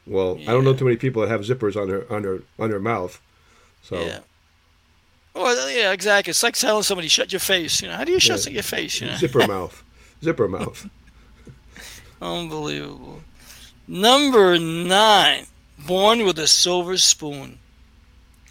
[0.07, 2.71] Well, I don't know too many people that have zippers on their on their on
[2.71, 3.21] their mouth.
[3.83, 4.21] So Yeah.
[5.35, 6.31] Oh, well, yeah, exactly.
[6.31, 7.81] It's like telling somebody shut your face.
[7.81, 8.53] You know, how do you shut Yeah.
[8.53, 9.01] your face?
[9.01, 9.83] You know, zipper mouth,
[10.23, 10.89] zipper mouth.
[12.21, 13.21] unbelievable.
[13.89, 15.47] Number nine:
[15.79, 17.59] born with a silver spoon.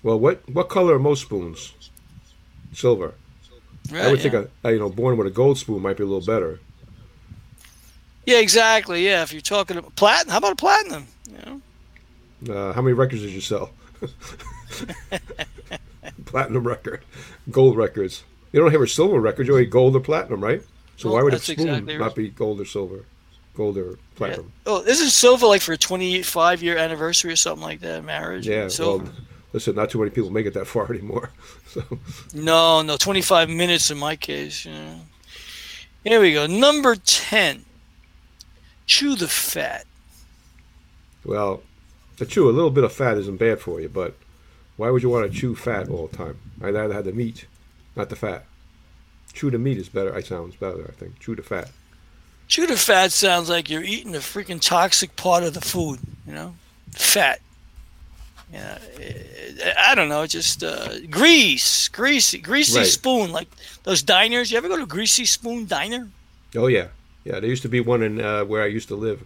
[0.04, 1.74] Well, what what color are most spoons?
[2.74, 3.14] Silver.
[3.92, 4.30] Right, I would yeah.
[4.32, 6.60] think a, a you know born with a gold spoon might be a little better.
[8.26, 9.06] Yeah, exactly.
[9.06, 11.08] Yeah, if you're talking about platinum, how about a platinum?
[12.50, 13.72] Uh, how many records did you sell?
[16.26, 17.04] platinum record,
[17.50, 18.24] gold records.
[18.52, 19.48] You don't have a silver record.
[19.48, 20.62] You only gold or platinum, right?
[20.98, 23.06] So Well, why would a spoon exactly not be gold or silver?
[23.56, 24.52] Gold or platinum?
[24.66, 28.48] oh, this is silver, like for a 25 year anniversary or something like that, marriage.
[28.48, 28.68] Yeah.
[28.68, 29.06] silver.
[29.06, 29.14] well,
[29.54, 31.32] listen, not too many people make it that far anymore.
[31.68, 31.84] So
[32.34, 34.66] No, no, 25 minutes in my case.
[34.66, 35.00] You know.
[36.04, 36.48] Here we go.
[36.48, 37.66] Number 10.
[38.86, 39.86] Chew the fat.
[41.26, 41.62] Well,
[42.18, 44.16] to chew a little bit of fat isn't bad for you, but
[44.78, 46.40] why would you want to chew fat all the time?
[46.62, 47.46] I'd rather have the meat,
[47.96, 48.46] not the fat.
[49.34, 50.16] Chew the meat is better.
[50.18, 50.86] It sounds better.
[50.88, 51.70] I think chew the fat.
[52.48, 56.00] Shooter fat sounds like you're eating the freaking toxic part of the food.
[56.28, 56.56] You know,
[56.92, 57.40] fat.
[58.52, 58.78] Yeah,
[59.80, 62.86] I don't know, just uh, grease, greasy, greasy Right.
[62.88, 63.48] spoon, like
[63.84, 64.52] those diners.
[64.52, 66.10] You ever go to Greasy Spoon Diner?
[66.58, 66.88] Oh yeah,
[67.24, 67.40] yeah.
[67.40, 69.24] There used to be one in uh, where I used to live,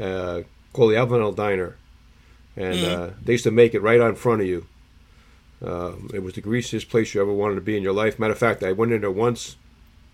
[0.00, 1.76] uh, called the Avenel Diner,
[2.56, 2.84] and Mhm.
[2.88, 4.66] uh, they used to make it right on front of you.
[5.64, 8.18] Um, it was the greasiest place you ever wanted to be in your life.
[8.18, 9.56] Matter of fact, I went in there once,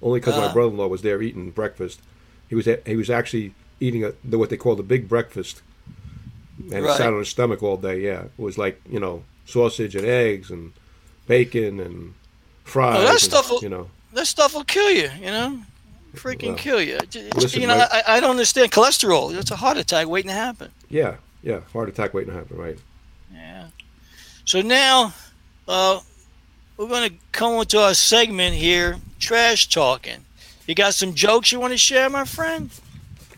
[0.03, 0.53] only because my Ah.
[0.53, 2.01] brother-in-law was there eating breakfast.
[2.49, 5.62] He was he was actually eating a, the, what they call the big breakfast,
[6.73, 6.97] and Right.
[6.97, 8.01] sat on his stomach all day.
[8.01, 10.73] Yeah, it was like you know sausage and eggs and
[11.29, 12.14] bacon and
[12.64, 13.03] fries.
[13.03, 13.88] that and, stuff will- you know.
[14.12, 15.11] That stuff will kill you.
[15.21, 15.61] You know,
[16.16, 16.98] freaking Well, kill you.
[17.35, 19.37] Listen, you know, I, I don't understand cholesterol.
[19.37, 20.70] It's a heart attack waiting to happen.
[20.88, 22.57] Yeah, yeah, heart attack waiting to happen.
[22.57, 22.79] Right.
[23.33, 23.68] Yeah.
[24.44, 25.14] So now,
[25.68, 26.00] uh,
[26.76, 30.24] we're going to come into our segment here, trash talking.
[30.66, 32.70] You got some jokes you want to share, my friend?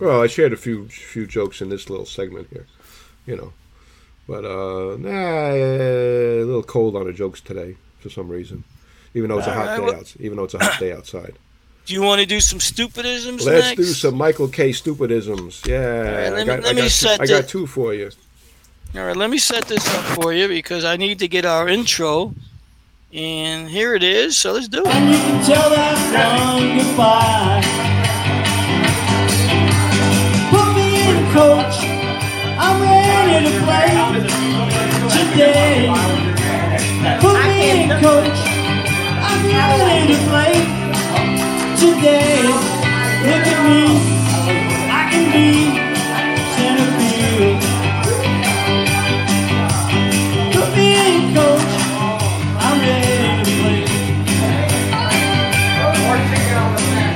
[0.01, 2.67] Well, I shared a few few jokes in this little segment here,
[3.27, 3.53] you know,
[4.29, 8.63] but uh, nah, a little cold on the jokes today for some reason,
[9.15, 10.15] even though it's a hot right, day well- out.
[10.21, 11.35] Even though it's a hot day outside.
[11.89, 13.77] Do you want to do some stupidisms Let's next?
[13.77, 14.73] do some Michael Kay.
[14.73, 15.67] stupidisms.
[15.67, 18.11] Yeah, right, I let me- got, let I got, set I got two for you.
[18.95, 21.67] All right, let me set this up for you because I need to get our
[21.67, 22.35] intro.
[23.11, 24.37] And here it is.
[24.37, 24.87] So let's do it.
[24.87, 27.65] And you can tell that one goodbye.
[30.53, 31.77] Put me in, coach.
[32.61, 33.89] I'm ready to play
[35.17, 35.89] today.
[37.23, 38.39] Put me in, coach.
[39.25, 40.78] I'm ready to play
[41.79, 42.43] today.
[43.23, 43.83] Look at me.
[44.91, 45.79] I can be
[46.55, 47.59] center field.
[50.55, 51.73] Put me in, coach.
[52.67, 53.83] I'm ready to play.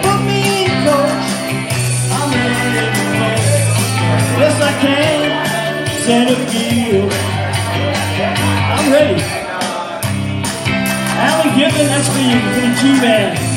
[0.05, 1.27] Put me in, coach.
[2.15, 3.39] I'm ready to play.
[4.39, 5.21] Yes, I can.
[6.07, 7.13] Center field.
[8.79, 9.23] I'm ready.
[11.19, 13.52] Alan Gibbon, that's for you, for the G-Man.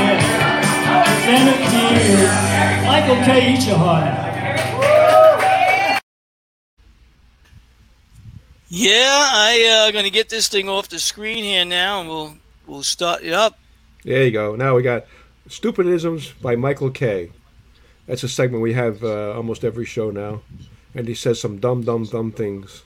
[0.00, 1.20] Yeah.
[1.26, 2.86] Center field.
[2.86, 3.54] Michael Kay.
[3.54, 4.30] Eat your heart out.
[8.72, 12.36] Yeah, I uh, gonna get this thing off the screen here now, and we'll
[12.68, 13.58] we'll start it up.
[14.04, 14.54] There you go.
[14.54, 15.06] Now we got
[15.48, 17.32] stupidisms by Michael Kay.
[18.06, 20.42] That's a segment we have uh, almost every show now,
[20.94, 22.84] and he says some dumb, dumb, dumb things.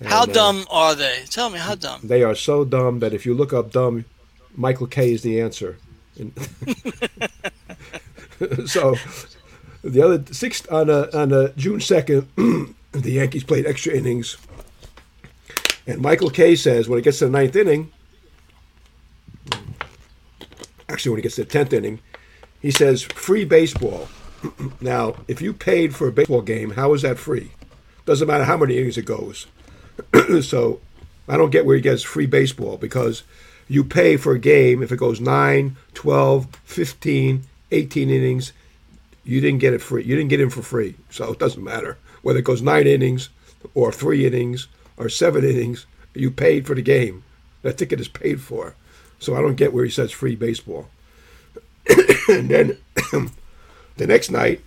[0.00, 1.24] And, How uh, dumb are they?
[1.28, 2.00] Tell me how dumb.
[2.02, 4.06] They are so dumb that if you look up dumb,
[4.54, 5.76] Michael Kay is the answer.
[8.66, 8.96] So
[9.82, 12.28] the other sixth on a, on a June second,
[12.92, 14.36] the Yankees played extra innings,
[15.86, 17.92] and Michael Kay says when it gets to the ninth inning,
[20.88, 22.00] actually when it gets to the tenth inning,
[22.60, 24.08] he says free baseball.
[24.80, 27.52] now, if you paid for a baseball game, how is that free?
[28.04, 29.46] Doesn't matter how many innings it goes.
[30.42, 30.80] so
[31.28, 33.22] I don't get where he gets free baseball because
[33.68, 38.52] you pay for a game if it goes 9, 12, 15, 18 innings.
[39.24, 40.04] You didn't get it free.
[40.04, 40.94] You didn't get in for free.
[41.10, 43.28] So it doesn't matter whether it goes nine innings
[43.74, 45.86] or three innings or seven innings.
[46.14, 47.24] You paid for the game.
[47.62, 48.74] That ticket is paid for.
[49.18, 50.88] So I don't get where he says free baseball.
[52.28, 52.78] and then
[53.96, 54.60] the next night,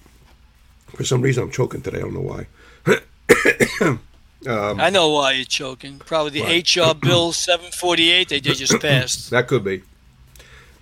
[0.87, 1.99] for some reason I'm choking today.
[1.99, 2.45] I don't know
[3.79, 3.99] why.
[4.47, 5.99] I know why you're choking.
[5.99, 9.29] Probably the HR bill 748 they just passed.
[9.31, 9.83] That could be.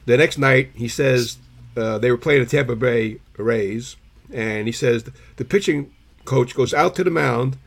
[0.05, 1.37] The next night, he says
[1.75, 3.97] uh, they were playing the Tampa Bay Rays,
[4.31, 5.93] and he says the pitching
[6.25, 7.57] coach goes out to the mound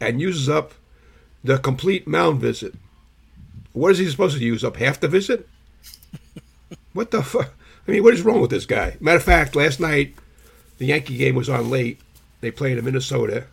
[0.00, 0.72] and uses up
[1.44, 2.74] the complete mound visit.
[3.72, 4.76] What is he supposed to use up?
[4.76, 5.48] Half the visit?
[6.92, 7.52] What the fuck?
[7.86, 8.96] I mean, what is wrong with this guy?
[9.00, 10.14] Matter of fact, last night
[10.78, 12.00] the Yankee game was on late.
[12.40, 13.44] They played in Minnesota,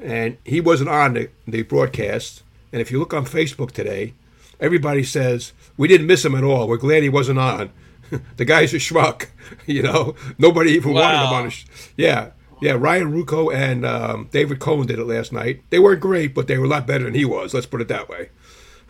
[0.00, 2.42] and he wasn't on the, the broadcast.
[2.72, 4.14] And if you look on Facebook today,
[4.60, 6.68] everybody says we didn't miss him at all.
[6.68, 7.70] We're glad he wasn't on.
[8.36, 9.26] the guy's a schmuck,
[9.66, 10.14] you know.
[10.38, 11.46] Nobody even wanted him on.
[11.46, 12.30] A sh- yeah,
[12.60, 12.72] yeah.
[12.72, 15.62] Ryan Ruocco and um, David Cone did it last night.
[15.70, 17.54] They weren't great, but they were a lot better than he was.
[17.54, 18.30] Let's put it that way.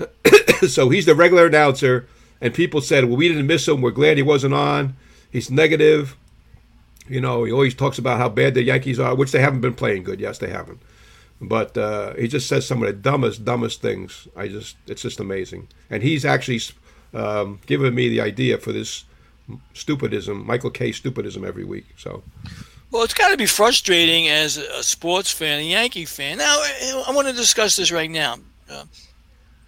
[0.69, 2.07] so he's the regular announcer,
[2.41, 3.81] and people said, "Well, we didn't miss him.
[3.81, 4.97] We're glad he wasn't on.
[5.31, 6.17] He's negative."
[7.09, 9.75] You know, he always talks about how bad the Yankees are, which they haven't been
[9.75, 10.21] playing good.
[10.21, 10.81] Yes, they haven't.
[11.41, 14.29] But uh, he just says some of the dumbest, dumbest things.
[14.37, 15.69] I just, it's just amazing.
[15.89, 16.61] And he's actually
[17.15, 19.05] um, given me the idea for this
[19.75, 20.91] stupidism, Michael Kay.
[20.91, 21.87] stupidism every week.
[21.97, 22.23] So
[22.91, 26.39] Well, it's got to be frustrating as a sports fan, a Yankee fan.
[26.39, 28.37] Now, I want to discuss this right now.
[28.69, 28.85] Uh,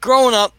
[0.00, 0.54] growing up,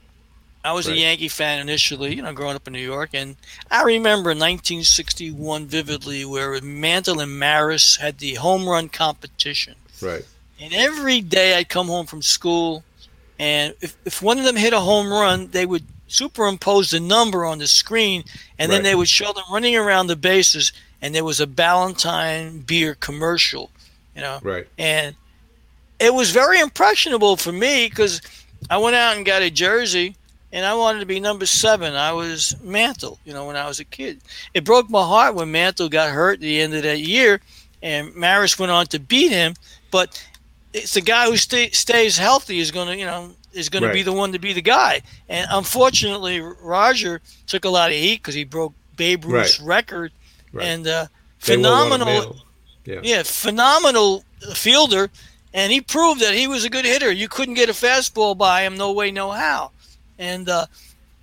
[0.65, 3.35] I was a Yankee fan initially, you know, growing up in New York, and
[3.69, 9.75] I remember 1961 vividly, where Mantle and Maris had the home run competition.
[10.01, 10.23] Right.
[10.59, 12.83] And every day I'd come home from school,
[13.39, 17.43] and if, if one of them hit a home run, they would superimpose the number
[17.43, 18.23] on the screen,
[18.59, 22.59] and then they would show them running around the bases, and there was a Ballantine
[22.59, 23.71] beer commercial,
[24.15, 24.39] you know.
[24.43, 24.67] Right.
[24.77, 25.15] And
[25.99, 28.21] it was very impressionable for me because
[28.69, 30.15] I went out and got a jersey,
[30.51, 31.95] and I wanted to be number seven.
[31.95, 34.21] I was Mantle, you know, when I was a kid.
[34.53, 37.41] It broke my heart when Mantle got hurt at the end of that year,
[37.81, 39.55] and Maris went on to beat him.
[39.89, 40.23] But
[40.73, 43.91] it's the guy who stay, stays healthy is going to, you know, is going to
[43.93, 45.01] be the one to be the guy.
[45.29, 50.11] And unfortunately, Roger took a lot of heat because he broke Babe Ruth's record,
[50.51, 50.65] Right.
[50.65, 51.07] and uh,
[51.45, 52.35] They will want a phenomenal.
[52.85, 52.99] Yeah.
[53.03, 55.09] Yeah, phenomenal fielder,
[55.53, 57.11] and he proved that he was a good hitter.
[57.11, 59.71] You couldn't get a fastball by him, no way, no how.
[60.19, 60.65] And uh,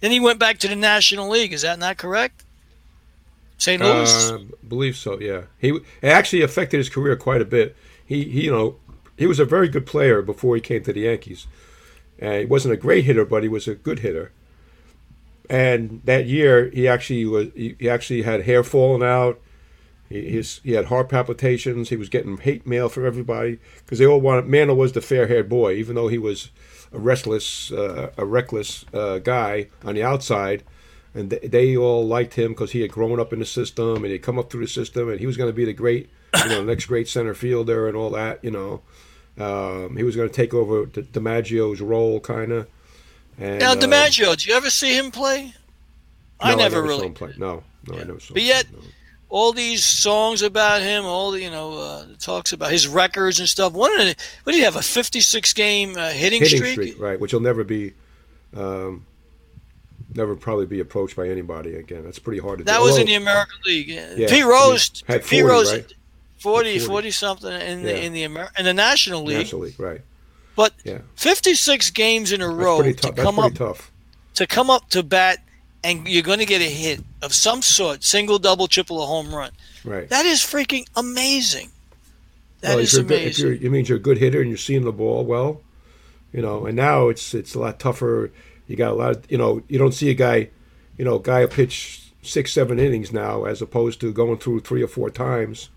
[0.00, 1.52] then he went back to the National League.
[1.52, 2.44] Is that not correct?
[3.58, 3.82] St.
[3.82, 4.30] Louis.
[4.30, 5.20] Uh, believe so.
[5.20, 7.76] Yeah, he it actually affected his career quite a bit.
[8.06, 8.76] He, he, you know,
[9.20, 11.46] he was a very good player before he came to the Yankees.
[12.18, 14.32] And he wasn't a great hitter, but he was a good hitter.
[15.50, 17.48] And that year, he actually was.
[17.54, 19.38] He, actually had hair falling out.
[20.08, 21.90] He, his, he had heart palpitations.
[21.90, 24.46] He was getting hate mail from everybody because they all wanted.
[24.46, 26.50] Mantle was the fair-haired boy, even though he was
[26.90, 30.64] a restless, uh, a reckless uh, guy on the outside
[31.14, 34.06] and they, they all liked him because he had grown up in the system and
[34.06, 36.08] he'd come up through the system and he was going to be the great,
[36.44, 38.42] you know, next great center fielder and all that.
[38.44, 38.82] You know,
[39.40, 42.68] um, he was going to take over D- DiMaggio's role, kind of.
[43.38, 45.54] And, now, uh, DiMaggio, did you ever see him play?
[46.40, 47.06] I no, never, saw really.
[47.06, 47.34] him play.
[47.38, 48.00] No, no, Yeah.
[48.00, 48.34] I never saw.
[48.34, 48.78] But yet- no.
[49.32, 53.48] All these songs about him, all the you know uh, talks about his records and
[53.48, 53.72] stuff.
[53.74, 54.74] One of the, what did he have?
[54.74, 56.72] A 56 game uh, hitting, hitting streak.
[56.72, 57.20] streak, right?
[57.20, 57.92] Which will never be,
[58.56, 59.06] um,
[60.16, 62.02] never probably be approached by anybody again.
[62.02, 62.72] That's pretty hard to do.
[62.72, 63.86] That was in the American League.
[63.88, 64.26] Yeah.
[64.28, 65.94] Pete Rose had Pete 40, Rose right?
[66.40, 66.86] 40, 40.
[66.86, 69.38] 40 something in the in the Amer- in the National League.
[69.38, 70.00] National League, right?
[70.56, 70.98] But Yeah.
[71.16, 73.90] 56 games in a That's row pretty to come up tough.
[74.34, 75.38] to come up to bat
[75.82, 79.34] and you're going to get a hit of some sort, single, double, triple, or home
[79.34, 79.50] run.
[79.84, 80.08] Right.
[80.10, 81.70] That is freaking amazing.
[82.60, 83.46] That Well, is if you're good- if amazing.
[83.46, 85.62] you're, it means you're a good hitter and you're seeing the ball well,
[86.32, 86.66] you know.
[86.66, 88.30] And now it's it's a lot tougher.
[88.68, 89.62] You got a lot of you know.
[89.68, 90.48] You don't see a guy,
[90.98, 94.82] you know, a guy pitch six seven innings now as opposed to going through three
[94.82, 95.70] or four times,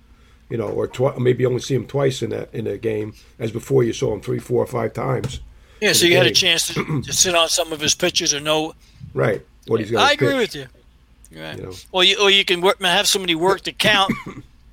[0.53, 3.51] you know, or twi- maybe only see him twice in that in a game as
[3.51, 5.39] before you saw him three, four, or five times.
[5.81, 8.35] yeah, so you the had a chance to, to sit on some of his pitches
[8.35, 8.75] or know.
[9.15, 9.41] Right.
[9.65, 11.41] What he's going I agree pitch, with you.
[11.41, 11.57] Right.
[11.57, 11.73] You know.
[11.91, 14.13] Or you or you can work, have somebody work the count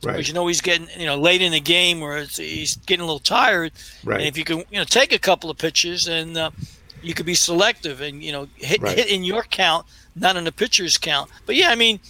[0.03, 0.13] Right.
[0.15, 3.07] because you know he's getting you know late in the game it's, he's getting a
[3.07, 3.73] little tired.
[4.05, 4.21] Right.
[4.21, 6.51] And if you can you know take a couple of pitches and uh,
[7.03, 8.99] you could be selective and you know hit Right.
[8.99, 11.31] hit in your count, not in the pitcher's count.
[11.47, 12.01] But yeah, I mean,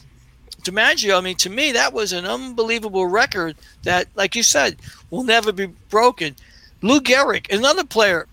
[0.60, 4.76] DiMaggio, I mean to me that was an unbelievable record that, like you said,
[5.10, 6.36] will never be broken.
[6.82, 8.26] Lou Gehrig, another player.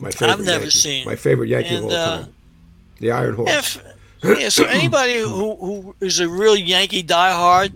[0.00, 0.70] My favorite never Yankee.
[0.70, 1.06] seen.
[1.06, 2.34] My favorite Yankee And, of all uh, time.
[2.98, 3.76] The Iron Horse.
[4.24, 7.72] If, yeah, so anybody who, who is a real Yankee diehard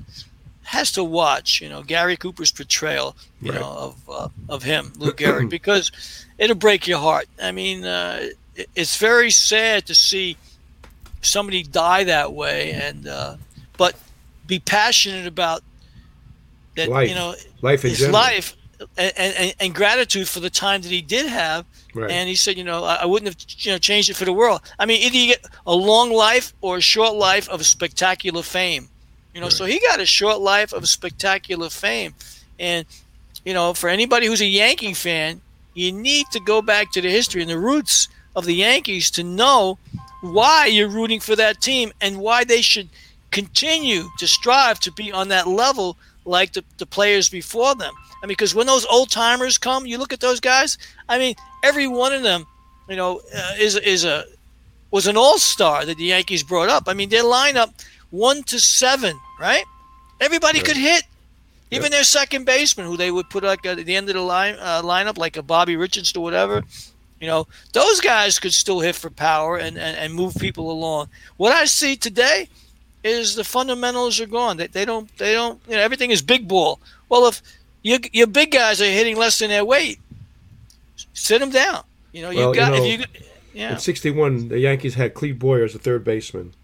[0.65, 3.61] has to watch, you know, Gary Cooper's portrayal, you Right.
[3.61, 5.93] know, of uh, of him, Lou Gehrig, because
[6.39, 7.27] it'll break your heart.
[7.41, 8.27] I mean, uh,
[8.75, 10.37] it's very sad to see
[11.23, 13.37] somebody die that way, and uh,
[13.77, 13.95] but
[14.47, 15.63] be passionate about
[16.77, 16.89] that.
[16.89, 17.09] Life.
[17.09, 18.15] You know, life his general.
[18.15, 18.57] life
[18.97, 21.65] and, and, and gratitude for the time that he did have.
[21.95, 22.11] Right.
[22.11, 24.33] And he said, you know, I, I wouldn't have you know changed it for the
[24.33, 24.61] world.
[24.79, 28.89] I mean, either you get a long life or a short life of spectacular fame.
[29.35, 32.15] You know, so he got a short life of spectacular fame.
[32.59, 32.87] And
[33.45, 35.41] you know, for anybody who's a Yankee fan,
[35.75, 39.23] you need to go back to the history and the roots of the Yankees to
[39.23, 39.79] know
[40.21, 42.89] why you're rooting for that team and why they should
[43.31, 47.93] continue to strive to be on that level like the, the players before them.
[48.23, 50.79] I mean, because when those old timers come, you look at those guys.
[51.09, 52.47] I mean, every one of them,
[52.89, 54.25] you know, uh, is is a
[54.91, 56.85] was an all star that the Yankees brought up.
[56.87, 57.73] I mean, their lineup
[58.11, 59.65] one to seven, right?
[60.21, 60.67] Everybody Right.
[60.67, 61.05] could hit.
[61.73, 64.57] Even their second baseman, who they would put like at the end of the line
[64.61, 66.63] uh, lineup, like a Bobby Richards or whatever,
[67.21, 71.09] you know, those guys could still hit for power and, and, and move people along.
[71.37, 72.49] What I see today
[73.07, 74.57] is the fundamentals are gone.
[74.57, 76.81] They, they don't they don't you know everything is big ball.
[77.09, 77.43] Well, if
[77.83, 80.01] your your big guys are hitting less than their weight,
[81.13, 81.85] sit them down.
[82.13, 83.07] You know, Well, you got you know, if you
[83.55, 86.55] yeah In '61, the Yankees had Clete Boyer as the third baseman.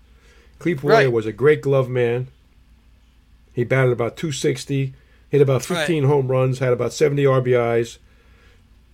[0.59, 1.12] Clete Boyer Right.
[1.12, 2.28] was a great glove man.
[3.53, 4.95] He batted about 260,
[5.28, 7.99] hit about 15 home runs, had about 70 RBIs,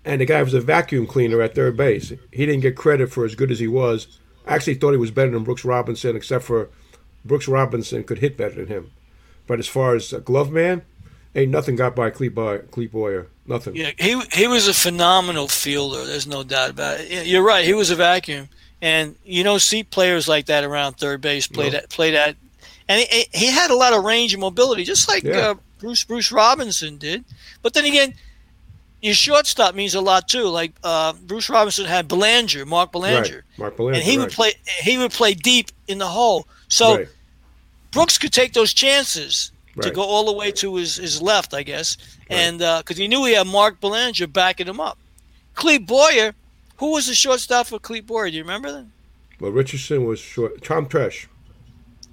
[0.05, 2.13] and the guy was a vacuum cleaner at third base.
[2.33, 4.19] He didn't get credit for as good as he was.
[4.47, 6.71] I actually thought he was better than Brooks Robinson, except for
[7.25, 8.91] Brooks Robinson could hit better than him.
[9.47, 10.83] But as far as a glove man,
[11.35, 13.27] ain't nothing got by Clete Boyer.
[13.47, 13.77] Nothing.
[13.77, 16.05] Yeah, he he was a phenomenal fielder.
[16.05, 17.27] There's no doubt about it.
[17.27, 17.65] You're right.
[17.65, 18.49] He was a vacuum,
[18.83, 21.71] and you don't see players like that around third base play No.
[21.71, 22.37] that play that,
[22.89, 25.39] and he, he had a lot of range and mobility, just like Yeah.
[25.39, 27.25] uh, Bruce Bruce Robinson did.
[27.63, 28.13] But then again,
[29.01, 30.45] your shortstop means a lot too.
[30.49, 33.59] Like uh, Bruce Robinson had Belanger, Mark Belanger, Right.
[33.59, 34.01] Mark Belanger.
[34.01, 34.53] and he would play
[34.83, 36.47] he would play deep in the hole.
[36.69, 37.09] So Right.
[37.91, 41.63] Brooks could take those chances to go all the way to his, his left, I
[41.63, 41.97] guess,
[42.29, 44.99] and uh, because he knew he had Mark Belanger backing him up.
[45.55, 46.35] Clete Boyer,
[46.77, 48.31] who was the shortstop for Clete Boyer?
[48.31, 48.87] Do you remember that?
[49.41, 50.63] Well, Richardson was short.
[50.63, 51.27] Tom Tresh.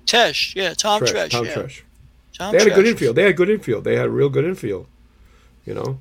[0.05, 1.53] Tesh, yeah, Tom Tresh, Tresh, Tom yeah.
[1.53, 1.81] Tresh.
[2.37, 2.89] Tom They had a good Tresh.
[2.89, 3.15] infield.
[3.15, 3.83] They had good infield.
[3.83, 4.87] They had a real good infield.
[5.65, 5.99] You know.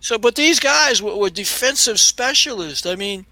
[0.00, 2.86] So, but these guys were, were defensive specialists.
[2.86, 3.26] I mean,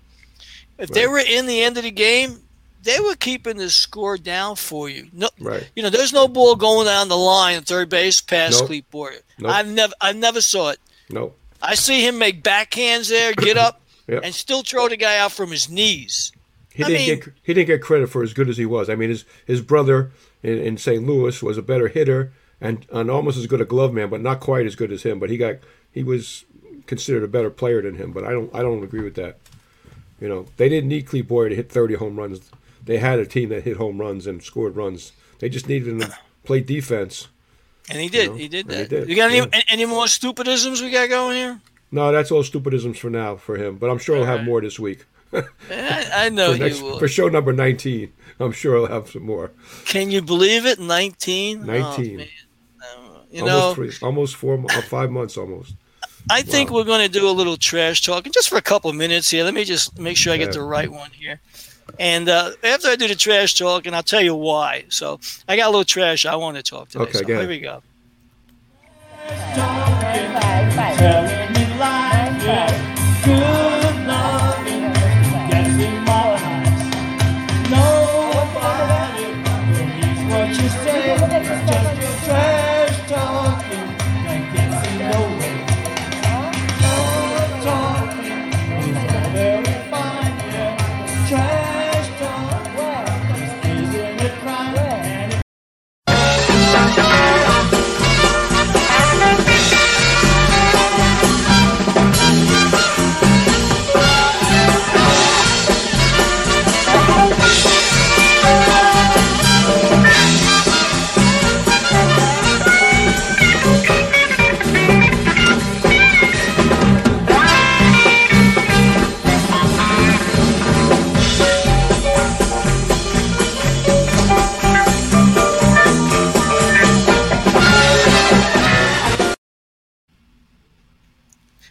[0.79, 2.41] if they were in the end of the game,
[2.83, 5.09] they were keeping the score down for you.
[5.12, 5.68] No, Right.
[5.76, 8.66] you know, there's no ball going down the line at third base past Nope.
[8.68, 9.12] Clete Boyer.
[9.39, 9.51] Nope.
[9.53, 10.78] I've never, I never saw it.
[11.11, 11.35] No.
[11.62, 14.22] I see him make backhands there, get up, Yep.
[14.24, 16.33] and still throw the guy out from his knees.
[16.72, 18.89] He I didn't mean- get he didn't get credit for as good as he was.
[18.89, 20.11] I mean, his his brother
[20.43, 21.05] in, in St.
[21.07, 24.41] Louis was a better hitter and, and almost as good a glove man, but not
[24.41, 25.18] quite as good as him.
[25.18, 25.57] But he got
[25.93, 26.45] he was
[26.87, 28.12] considered a better player than him.
[28.12, 29.37] But I don't I don't agree with that.
[30.20, 32.41] You know, they didn't need Clete Boyer to hit 30 home runs.
[32.91, 35.12] They had a team that hit home runs and scored runs.
[35.38, 37.28] They just needed him to play defense.
[37.88, 38.30] And he did.
[38.30, 38.88] know, he did that.
[38.88, 39.61] did, You got any yeah.
[39.68, 41.61] any more stupidisms we got going here?
[41.93, 43.76] No, that's all stupidisms for now for him.
[43.76, 44.47] But I'm sure he'll have Alright.
[44.47, 45.05] more this week.
[45.70, 46.99] I, know for, next, you will.
[46.99, 48.12] for show number 19.
[48.41, 49.53] I'm sure he'll have some more.
[49.84, 50.80] Can you believe it?
[50.80, 51.64] Nineteen.
[51.64, 52.26] 19.
[53.30, 55.76] you know, almost three, almost four, uh, five months almost.
[56.28, 56.78] I think Wow.
[56.78, 59.45] we're going to do a little trash talking just for a couple minutes here.
[59.45, 61.41] Let me just make sure I get the right one here.
[61.99, 64.84] And uh, after I do the trash talk, and I'll tell you why.
[64.88, 67.05] So I got a little trash I want to talk today.
[67.05, 67.82] Okay, so go here we go.
[69.55, 70.34] Telling me
[70.76, 71.39] lies,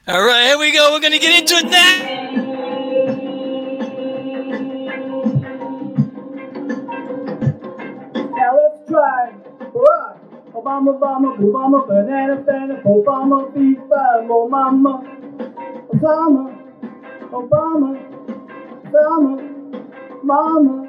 [0.09, 0.91] All right, here we go.
[0.91, 1.99] We're going to get into it now.
[8.33, 9.35] Now let's try.
[10.55, 15.03] Obama, Obama, Obama, banana, banana, Obama, FIFA, mo oh, mama.
[15.93, 16.57] Obama,
[17.29, 17.93] Obama,
[18.81, 20.88] Obama, mama.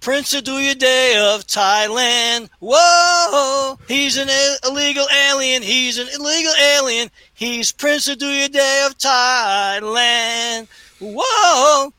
[0.00, 2.48] Prince Aduyade of Thailand.
[2.60, 4.28] Whoa, he's an
[4.66, 5.62] illegal alien.
[5.62, 7.10] He's an illegal alien.
[7.34, 10.68] He's Prince Aduyade of Thailand.
[11.00, 11.92] Whoa,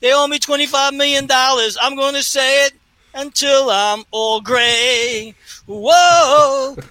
[0.00, 1.26] they owe me $25 million.
[1.82, 2.72] I'm going to say it
[3.14, 5.34] until I'm all gray.
[5.66, 6.76] Whoa.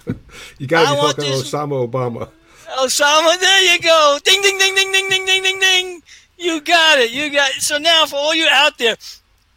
[0.57, 2.30] You got to be talking this- Osama Obama.
[2.78, 4.20] Osama, there you go.
[4.24, 6.03] Ding, ding, ding, ding, ding, ding, ding, ding, ding.
[6.38, 7.12] You got it.
[7.12, 7.62] You got it.
[7.62, 8.95] So now, for all you out there,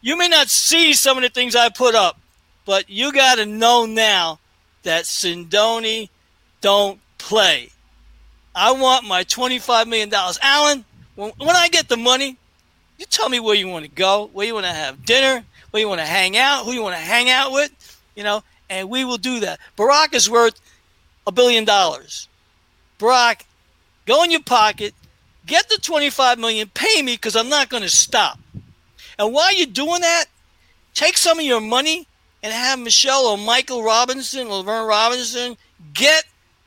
[0.02, 2.18] you may not see some of the things I put up,
[2.66, 4.40] but you got to know now
[4.82, 6.10] that Sindoni
[6.60, 7.70] don't play.
[8.54, 10.12] I want my $25 million.
[10.42, 10.84] Alan,
[11.14, 12.36] when, when I get the money,
[12.98, 15.80] you tell me where you want to go, where you want to have dinner, where
[15.80, 17.70] you want to hang out, who you want to hang out with,
[18.14, 19.60] you know, and we will do that.
[19.76, 20.60] Barack is worth
[21.26, 22.28] a billion dollars.
[22.98, 23.42] Barack,
[24.06, 24.94] go in your pocket,
[25.46, 28.38] get the 25 million, pay me because I'm not going to stop.
[29.18, 30.26] And while you're doing that,
[30.94, 32.06] take some of your money
[32.42, 35.56] and have Michelle or Michael Robinson or Laverne Robinson
[35.94, 36.24] get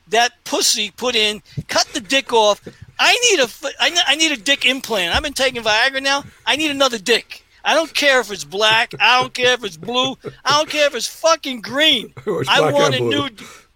[0.08, 2.60] that pussy put in, cut the dick off.
[2.98, 3.48] I need a
[3.80, 5.14] I ne- I need a dick implant.
[5.14, 6.24] I've been taking Viagra now.
[6.46, 7.44] I need another dick.
[7.64, 8.94] I don't care if it's black.
[9.00, 10.16] I don't care if it's blue.
[10.44, 12.14] I don't care if it's fucking green.
[12.26, 13.10] It's I want a blue.
[13.10, 13.28] new,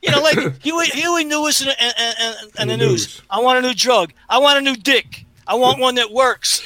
[0.02, 2.90] you know, like Huey, Huey Lewis and, and, and, and the the news.
[3.06, 3.22] news.
[3.28, 4.12] I want a new drug.
[4.28, 5.26] I want a new dick.
[5.46, 6.62] I want one that works.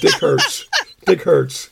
[0.00, 0.66] Dick hurts.
[1.04, 1.70] Dick hurts.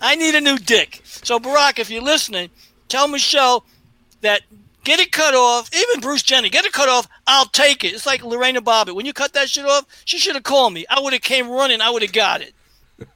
[0.00, 1.02] I need a new dick.
[1.04, 2.50] So Barack, if you're listening,
[2.88, 3.64] tell Michelle
[4.22, 4.42] that
[4.84, 5.68] get it cut off.
[5.74, 7.06] Even Bruce Jenner, get it cut off.
[7.26, 7.92] I'll take it.
[7.94, 8.94] It's like Lorena Bobbitt.
[8.94, 10.86] When you cut that shit off, she should have called me.
[10.88, 11.80] I would have came running.
[11.80, 12.54] I would have got it.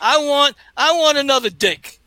[0.00, 2.00] I want I want another dick.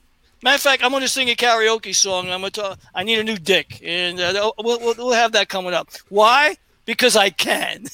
[0.43, 2.29] Matter of fact, I'm going to sing a karaoke song.
[2.29, 5.31] I'm going to talk, I need a new dick, and uh, we'll, we'll, we'll have
[5.31, 5.89] that coming up.
[6.09, 6.57] Why?
[6.86, 7.86] Because I can.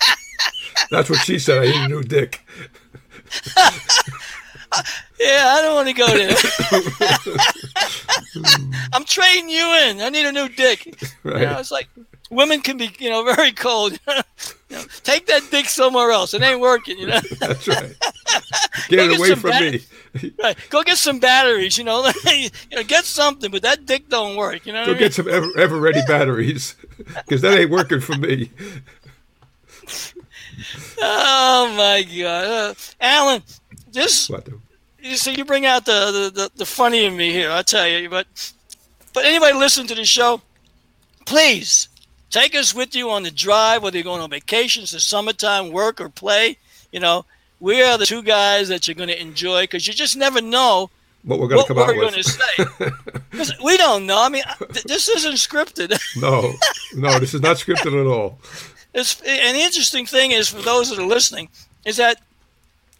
[0.90, 1.62] That's what she said.
[1.62, 2.44] I need a new dick.
[5.20, 6.34] Yeah, I don't want to go there.
[8.92, 10.00] I'm trading you in.
[10.00, 10.86] I need a new dick.
[10.86, 10.92] You
[11.30, 11.42] Right.
[11.42, 11.88] know, it's like
[12.30, 13.98] women can be, you know, very cold.
[14.70, 16.32] You know, take that dick somewhere else.
[16.32, 16.96] It ain't working.
[16.98, 17.94] You know, That's right.
[18.88, 19.72] Get it get away from bat-
[20.22, 20.32] me.
[20.42, 20.56] right?
[20.70, 21.76] Go get some batteries.
[21.78, 23.50] You know, you know, get something.
[23.50, 24.64] But that dick don't work.
[24.66, 24.98] You know, Go I mean?
[24.98, 28.50] get some ever, ever ready batteries because that ain't working for me.
[31.00, 33.42] Oh my god, uh, Alan,
[33.90, 34.58] this What the-
[35.00, 37.50] you see, you bring out the, the, the, the funny in me here.
[37.50, 38.52] I tell you, but
[39.12, 40.40] but anybody listen to the show,
[41.26, 41.88] please
[42.30, 46.00] take us with you on the drive, whether you're going on vacations, the summertime, work
[46.00, 46.58] or play.
[46.92, 47.24] You know,
[47.62, 50.90] we are the two guys that you're going to enjoy because you just never know
[51.22, 52.24] What we're going to come out with.
[52.26, 53.54] say.
[53.64, 54.20] we don't know.
[54.20, 54.42] I mean,
[54.72, 55.96] th- this isn't scripted.
[56.20, 56.52] no,
[56.94, 58.40] no, this is not scripted at all.
[58.92, 61.48] It's, an interesting thing is, for those that are listening,
[61.86, 62.20] is that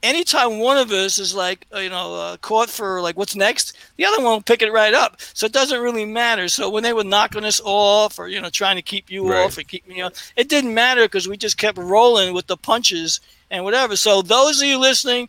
[0.02, 4.04] anytime one of us is like, you know, uh, caught for like what's next, the
[4.06, 5.20] other one will pick it right up.
[5.34, 6.48] So it doesn't really matter.
[6.48, 9.44] So when they were knocking us off, or you know, trying to keep you Right.
[9.44, 12.56] off or keep me off, it didn't matter because we just kept rolling with the
[12.56, 13.20] punches
[13.52, 13.94] and whatever.
[13.94, 15.28] So those of you listening,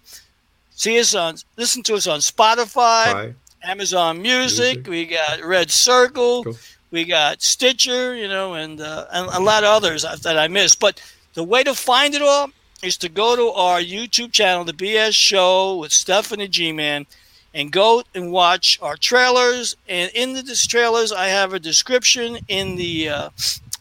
[0.71, 3.33] see us on, listen to us on Spotify, Bye.
[3.61, 4.77] Amazon Music.
[4.77, 4.87] Music.
[4.87, 6.45] We got Red Circle.
[6.45, 6.57] Cool.
[6.89, 10.79] We got Stitcher, you know, and, uh, and a lot of others that I missed.
[10.79, 11.01] But
[11.33, 12.49] the way to find it all
[12.81, 17.05] is to go to our YouTube channel, The BS Show with Stef & The G-Man,
[17.53, 19.75] and go and watch our trailers.
[19.89, 23.29] And in the trailers, I have a description in the uh,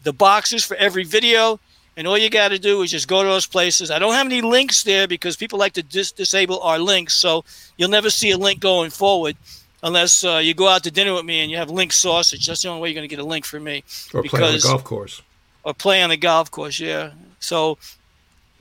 [0.03, 1.59] the boxes for every video.
[1.95, 3.91] And all you got to do is just go to those places.
[3.91, 7.43] I don't have any links there because people like to dis- disable our links, so
[7.77, 9.35] you'll never see a link going forward
[9.83, 12.47] unless uh, you go out to dinner with me and you have link sausage.
[12.47, 13.83] That's the only way you're going to get a link from me
[14.13, 15.21] Or play on the golf course.
[15.63, 16.79] or play on the golf course.
[16.79, 17.11] Yeah.
[17.39, 17.77] So,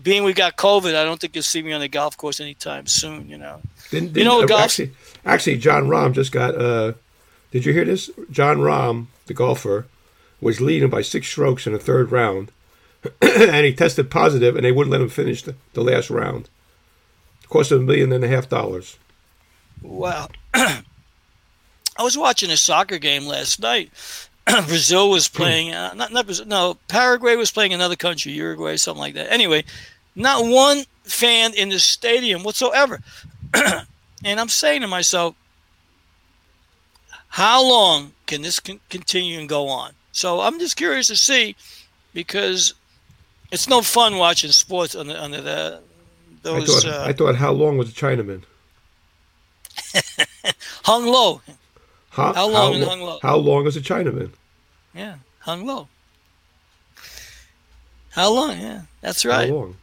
[0.02, 2.86] being we got COVID, I don't think you'll see me on the golf course anytime
[2.86, 3.28] soon.
[3.30, 3.60] You know.
[3.90, 4.90] Didn't, You didn't- know, uh, golf- actually,
[5.24, 6.54] actually, Jon Rahm just got.
[6.54, 6.92] Uh,
[7.50, 8.10] did you hear this?
[8.30, 9.86] Jon Rahm, the golfer,
[10.40, 12.50] was leading by six strokes in the third round,
[13.22, 16.48] and he tested positive, and they wouldn't let him finish the, the last round.
[17.48, 18.96] Cost him a million and a half dollars.
[19.82, 20.28] Wow.
[20.54, 20.82] I
[22.00, 23.90] was watching a soccer game last night.
[24.66, 29.00] Brazil was playing, uh, not, not Brazil, no, Paraguay was playing another country, Uruguay, something
[29.00, 29.30] like that.
[29.30, 29.64] Anyway,
[30.14, 33.00] not one fan in the stadium whatsoever.
[33.54, 35.34] and I'm saying to myself,
[37.28, 39.92] how long can this con- continue and go on?
[40.12, 41.56] So I'm just curious to see
[42.12, 42.74] because
[43.52, 47.52] it's no fun watching sports under, under the, I those thought, uh, I thought, how
[47.52, 48.42] long was a Chinaman?
[50.84, 51.40] hung low.
[52.10, 53.18] How, How long and hung low?
[53.22, 54.30] How long is a Chinaman?
[54.94, 55.88] Yeah, hung low.
[58.10, 58.58] How long?
[58.58, 59.48] Yeah, that's right.
[59.48, 59.76] How long?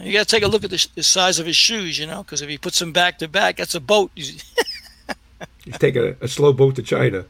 [0.00, 2.22] You got to take a look at the, the size of his shoes, you know,
[2.22, 4.10] because if he puts them back to back, that's a boat.
[4.14, 4.42] He's
[5.78, 7.26] taking a, a slow boat to China.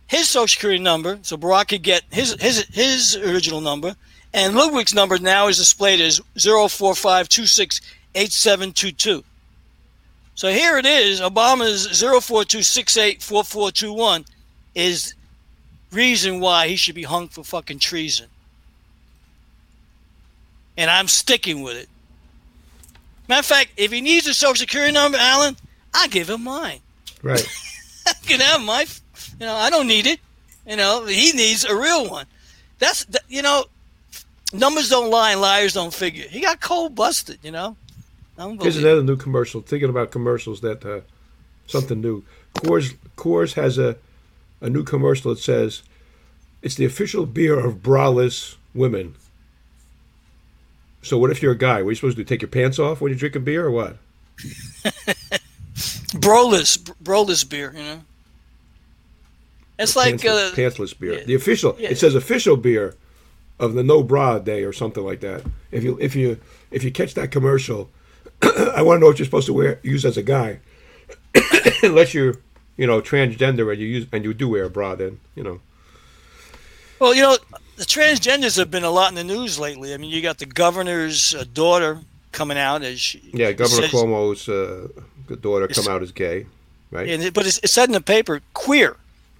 [0.08, 3.96] his social security number so Barack could get his his his original number,
[4.34, 9.24] and Ludwig's number now is displayed as 045268722.
[10.36, 11.20] So here it is.
[11.22, 14.26] Obama's 042684421
[14.74, 15.14] is
[15.92, 18.28] reason why he should be hung for fucking treason.
[20.78, 21.90] And I'm sticking with it.
[23.30, 25.56] Matter of fact, if he needs a social security number, Alan,
[25.94, 26.80] I give him mine.
[27.22, 27.48] Right.
[28.08, 28.88] I can have my,
[29.40, 30.20] you know, I don't need it.
[30.66, 32.26] You know, he needs a real one.
[32.80, 33.66] That's, you know,
[34.52, 36.26] numbers don't lie and liars don't figure.
[36.28, 37.76] He got cold busted, you know.
[38.38, 39.62] Here's another new commercial.
[39.62, 41.02] Thinking about commercials that uh,
[41.68, 42.24] something new.
[42.56, 43.98] Coors Coors has a
[44.62, 45.84] a new commercial that says
[46.62, 49.16] it's the official beer of braless women.
[51.02, 51.82] So what if you're a guy?
[51.82, 52.28] What are you supposed to do?
[52.28, 53.98] Take your pants off when you're drinking beer or what?
[56.18, 58.02] Broless, Broless beer, you know.
[59.78, 61.20] It's like, pantsless, uh, pantsless beer.
[61.20, 61.24] yeah.
[61.24, 61.76] The official.
[61.80, 61.90] Yeah.
[61.90, 62.96] It says official beer
[63.60, 65.44] of the no bra day or something like that.
[65.72, 66.40] If you if you
[66.72, 67.90] if you catch that commercial,
[68.42, 70.60] I want to know what you're supposed to wear use as a guy.
[71.84, 72.36] Unless you're
[72.76, 75.62] you know transgender and you use and you do wear a bra, then you know.
[77.00, 77.38] well, you know,
[77.80, 79.94] the transgenders have been a lot in the news lately.
[79.94, 82.00] I mean, you got the governor's uh, daughter
[82.34, 84.88] coming out as she, Yeah, Governor says- Cuomo's uh,
[85.42, 86.46] daughter come out as gay,
[86.92, 87.08] right?
[87.10, 88.98] And but it's, it said in the paper queer,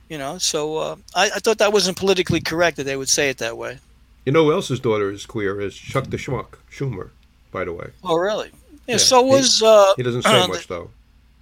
[0.08, 0.38] you know.
[0.38, 3.58] So uh, I, I thought that wasn't politically correct that they would say it that
[3.58, 3.80] way.
[4.26, 5.60] You know who else's daughter is queer?
[5.62, 7.10] Is Chuck the Schmuck Schumer,
[7.52, 7.90] by the way.
[8.04, 8.50] Oh, really?
[8.88, 8.94] Yeah.
[8.94, 10.90] Yeah, so he- was uh, He doesn't say much though.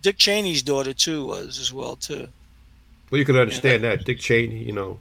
[0.01, 2.27] Dick Cheney's daughter too was as well too.
[3.09, 4.03] Well, you can understand that.
[4.03, 4.99] Dick Cheney, you know,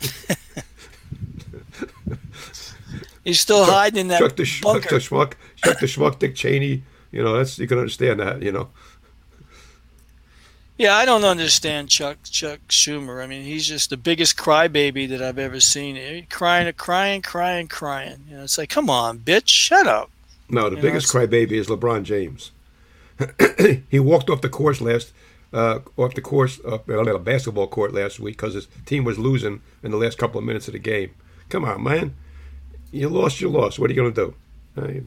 [3.28, 4.88] He's still hiding in that Chuck the Schmuck, bunker.
[4.88, 6.82] the Schmuck, Chuck the Schmuck, Dick Cheney.
[7.12, 8.40] You know, that's you can understand that.
[8.40, 8.70] You know,
[10.78, 13.22] Yeah, I don't understand Chuck Chuck Schumer.
[13.22, 15.96] I mean, he's just the biggest crybaby that I've ever seen.
[15.96, 18.24] He crying, crying, crying, crying.
[18.30, 20.10] You know, it's like, come on, bitch, shut up.
[20.48, 22.52] no, the You know, biggest crybaby is LeBron James.
[23.90, 25.12] he walked off the course last,
[25.52, 26.78] uh, off the course, uh,
[27.18, 30.66] basketball court last week because his team was losing in the last couple of minutes
[30.66, 31.10] of the game.
[31.50, 32.14] Come on, man,
[32.90, 33.78] you lost, you lost.
[33.78, 34.34] What are you gonna do?
[34.76, 35.00] Uh,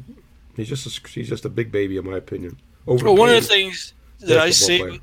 [0.56, 2.58] he's just, a, he's just a big baby, in my opinion.
[2.88, 5.00] Over Well, one of the things that I see, player.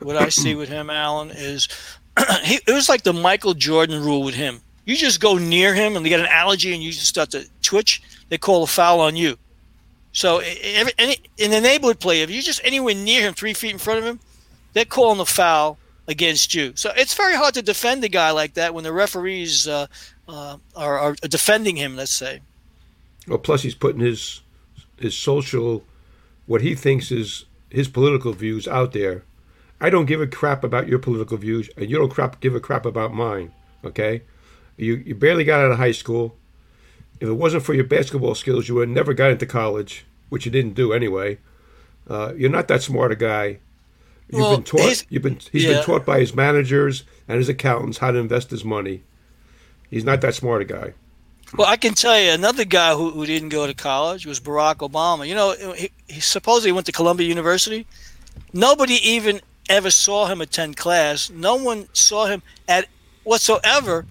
[0.00, 1.68] what I see with him, Alan, is
[2.44, 4.60] he, it was like the Michael Jordan rule with him.
[4.84, 7.46] You just go near him and you get an allergy and you just start to
[7.62, 9.36] twitch, they call a foul on you.
[10.12, 13.54] So i- every, any, in the neighborhood play, if you're just anywhere near him, three
[13.54, 14.20] feet in front of him,
[14.74, 16.72] they're calling a foul against you.
[16.76, 19.86] So it's very hard to defend a guy like that when the referees uh,
[20.28, 21.96] uh, are, are defending him.
[21.96, 22.40] Let's say.
[23.26, 24.40] Well, plus he's putting his
[24.98, 25.84] his social,
[26.46, 29.24] what he thinks is his political views out there.
[29.80, 32.60] I don't give a crap about your political views, and you don't crap give a
[32.60, 33.52] crap about mine.
[33.84, 34.22] Okay,
[34.76, 36.36] you you barely got out of high school.
[37.20, 40.52] If it wasn't for your basketball skills, you would never got into college, which you
[40.52, 41.38] didn't do anyway.
[42.08, 43.58] Uh, you're not that smart a guy.
[44.28, 45.04] You've Well, been taught.
[45.08, 45.38] You've been.
[45.52, 45.74] He's yeah.
[45.74, 49.02] been taught by his managers and his accountants how to invest his money.
[49.90, 50.94] He's not that smart a guy.
[51.56, 54.76] Well, I can tell you another guy who, who didn't go to college was Barack
[54.76, 55.28] Obama.
[55.28, 57.86] You know, he, he supposedly went to Columbia University.
[58.52, 61.30] Nobody even ever saw him attend class.
[61.30, 62.88] No one saw him at
[63.22, 64.06] whatsoever.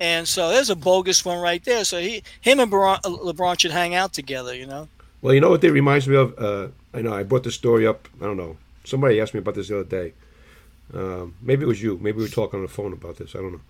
[0.00, 1.84] And so there's a bogus one right there.
[1.84, 4.54] So he, him and LeBron, LeBron should hang out together.
[4.54, 4.88] You know.
[5.22, 6.36] Well, you know what that reminds me of?
[6.38, 8.08] Uh, I know I brought the story up.
[8.20, 8.56] I don't know.
[8.88, 10.14] Somebody asked me about this the other day.
[10.94, 11.98] Um, maybe it was you.
[12.00, 13.34] Maybe we were talking on the phone about this.
[13.34, 13.60] I don't know.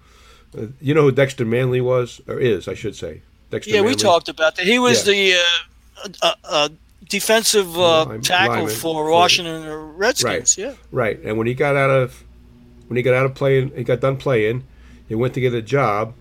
[0.62, 3.22] Uh, you know who Dexter Manley was, or is, I should say.
[3.50, 4.66] Dexter Yeah, we talked about that.
[4.66, 5.12] He was Yeah.
[5.12, 6.68] the uh, uh, uh,
[7.08, 10.56] defensive uh, tackle lineman for Washington Redskins.
[10.56, 10.74] Yeah.
[10.92, 12.24] Right, and when he got out of
[12.86, 14.64] when he got out of playing, he got done playing.
[15.08, 16.14] He went to get a job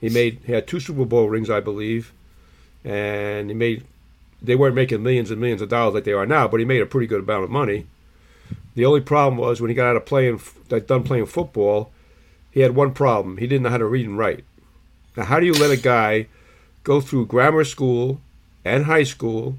[0.00, 2.12] He made he had two Super Bowl rings, I believe,
[2.84, 3.84] and he made.
[4.42, 6.82] They weren't making millions and millions of dollars like they are now, but he made
[6.82, 7.86] a pretty good amount of money.
[8.74, 11.92] The only problem was when he got out of playing, got uh, done playing football,
[12.50, 13.36] he had one problem.
[13.36, 14.44] He didn't know how to read and write.
[15.16, 16.26] Now, how do you let a guy
[16.84, 18.20] go through grammar school
[18.64, 19.56] and high school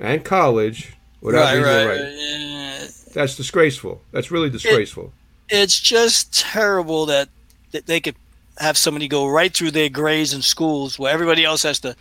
[0.00, 2.92] and college without right, reading and writing?
[3.12, 4.02] That's disgraceful.
[4.12, 5.12] That's really disgraceful.
[5.48, 7.28] It's just terrible that,
[7.72, 8.16] that they could
[8.58, 11.94] have somebody go right through their grades in schools where everybody else has to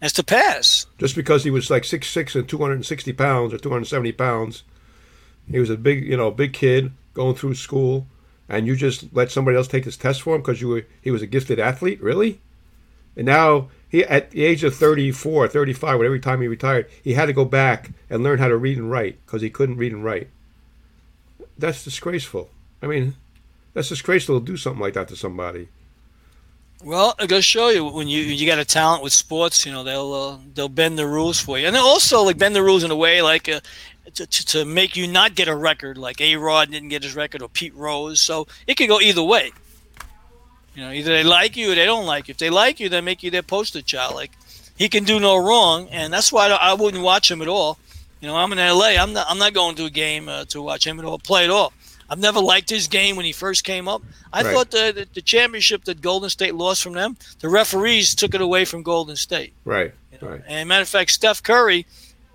[0.00, 0.86] has to pass.
[0.98, 3.68] Just because he was like six six and two hundred and sixty pounds or two
[3.68, 4.64] hundred and seventy pounds,
[5.52, 8.06] he was a big you know big kid going through school,
[8.48, 11.10] and you just let somebody else take his test for him because you were he
[11.10, 12.40] was a gifted athlete, really?
[13.16, 17.26] And now he at the age of 34, 35, whatever time he retired, he had
[17.26, 20.04] to go back and learn how to read and write because he couldn't read and
[20.04, 20.28] write.
[21.58, 22.48] That's disgraceful.
[22.82, 23.14] I mean,
[23.74, 25.68] that's disgraceful to do something like that to somebody.
[26.84, 29.84] Well, I gotta show you when you you got a talent with sports, you know
[29.84, 32.82] they'll uh, they'll bend the rules for you, and they'll also like bend the rules
[32.82, 33.60] in a way like uh,
[34.14, 37.14] to, to, to make you not get a record, like A Rod didn't get his
[37.14, 38.20] record or Pete Rose.
[38.20, 39.52] So it can go either way.
[40.74, 42.32] You know, either they like you or they don't like you.
[42.32, 44.14] If they like you, they make you their poster child.
[44.14, 44.32] Like
[44.76, 47.78] he can do no wrong, and that's why I wouldn't watch him at all.
[48.20, 48.94] You know, I'm in LA.
[48.98, 49.26] I'm not.
[49.28, 51.72] I'm not going to a game uh, to watch him at all play at all.
[52.08, 54.02] I've never liked his game when he first came up.
[54.32, 54.54] I Right.
[54.54, 58.40] thought the, the the championship that Golden State lost from them, the referees took it
[58.40, 59.52] away from Golden State.
[59.64, 59.92] Right.
[60.12, 60.28] you know.
[60.34, 60.42] Right.
[60.46, 61.84] And matter of fact, Steph Curry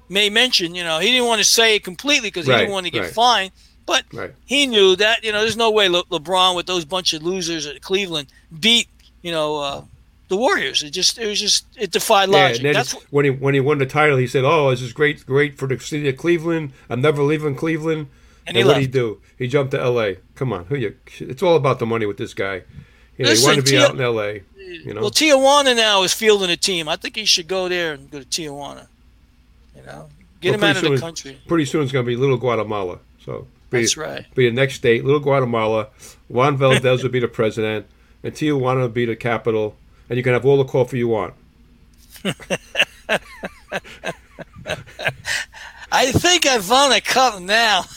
[0.10, 2.74] may mention, you know, he didn't want to say it completely because he Right, didn't
[2.74, 3.12] want to get right.
[3.14, 3.51] fined,
[3.86, 4.34] but Right.
[4.45, 7.66] he knew that you know there's no way Le- LeBron with those bunch of losers
[7.66, 8.28] at Cleveland
[8.60, 8.88] beat
[9.22, 9.82] you know uh,
[10.30, 10.84] the Warriors.
[10.84, 12.64] It just it was just it defied Yeah, logic.
[12.66, 15.26] and That's when he when he won the title, he said, "Oh, this is great,
[15.26, 16.74] great for the city of Cleveland.
[16.89, 18.08] I'm never leaving Cleveland."
[18.45, 19.20] And And, he what did he do?
[19.38, 20.18] He jumped to L.A.
[20.36, 20.95] Come on, who you?
[21.20, 22.64] It's all about the money with this guy.
[23.18, 24.43] You know, Listen, he wanted to be Tia- out in L.A.
[24.86, 26.88] You know, Well, Tijuana now is fielding a team.
[26.88, 28.88] I think he should go there and go to Tijuana.
[29.88, 30.09] You know,
[30.41, 31.38] get Well, him pretty out of the soon- country.
[31.47, 32.99] pretty soon it's going to be Little Guatemala.
[33.23, 34.25] So be, That's right.
[34.35, 35.88] be the next state, Little Guatemala.
[36.29, 37.85] Juan Valdez will be the president,
[38.23, 39.75] and Tijuana will be the capital,
[40.09, 41.33] and you can have all the coffee you want.
[45.91, 47.83] I think I found a cup now.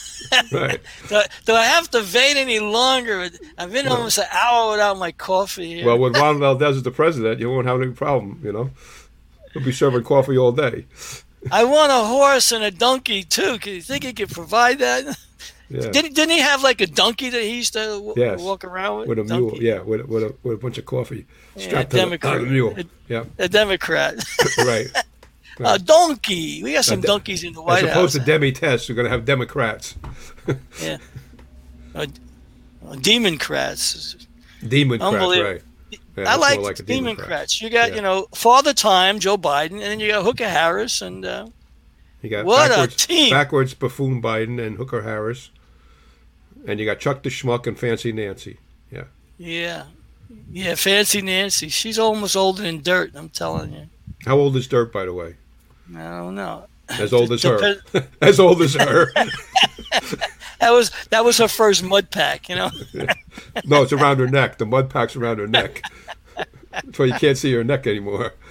[0.53, 0.79] Right.
[1.09, 3.31] Do, I- do I have to wait any longer?
[3.59, 5.87] I've been almost an hour without my coffee here.
[5.87, 8.41] Well, when Juan Valdez is the president, you won't have any problem.
[8.45, 8.71] You know,
[9.53, 10.85] he'll be serving coffee all day.
[11.51, 13.59] I want a horse and a donkey too.
[13.59, 15.17] Can you think he could provide that?
[15.73, 15.83] Yeah.
[15.89, 18.41] Didn't, didn't he have like a donkey that he used to w- Yes.
[18.41, 19.09] walk around with?
[19.11, 19.61] with a Donkey?
[19.61, 22.03] mule, yeah, with, a- with, a, with a bunch of coffee Yeah, strapped to the,
[22.03, 22.35] Democrat.
[22.39, 22.75] on the mule.
[22.77, 24.17] A, Yeah, a Democrat.
[24.59, 24.89] right.
[25.61, 26.65] a donkey.
[26.65, 27.85] We got some de- donkeys in the White House.
[27.85, 28.27] As opposed House.
[28.27, 29.95] to demitasse, we're going to have Democrats,
[30.83, 30.97] yeah.
[31.95, 32.07] Uh,
[32.89, 34.27] uh, Democrats.
[34.67, 35.63] Democrats, right?
[36.17, 37.63] Yeah, I like, a Democrats.
[37.63, 37.97] You got, Yeah.
[37.97, 41.47] you know, Father Time, Joe Biden, and then you got Hooker Harris, and uh,
[42.23, 43.31] You got What a team.
[43.31, 45.51] backwards buffoon Biden and Hooker Harris,
[46.67, 48.59] and you got Chuck the Schmuck and Fancy Nancy.
[48.91, 49.05] yeah,
[49.39, 49.85] yeah,
[50.51, 51.69] Yeah, Fancy Nancy.
[51.69, 53.13] She's almost older than dirt.
[53.15, 53.87] I'm telling you.
[54.27, 55.37] How old is Dirt, by the way?
[55.97, 56.67] I don't know.
[56.91, 57.77] As old as her.
[58.21, 59.13] As old as her.
[60.61, 62.49] That was that was her first mud pack.
[62.49, 62.71] You know.
[63.65, 64.59] no, it's around her neck.
[64.59, 65.83] The mud pack's around her neck.
[66.71, 68.35] That's why you can't see her neck anymore.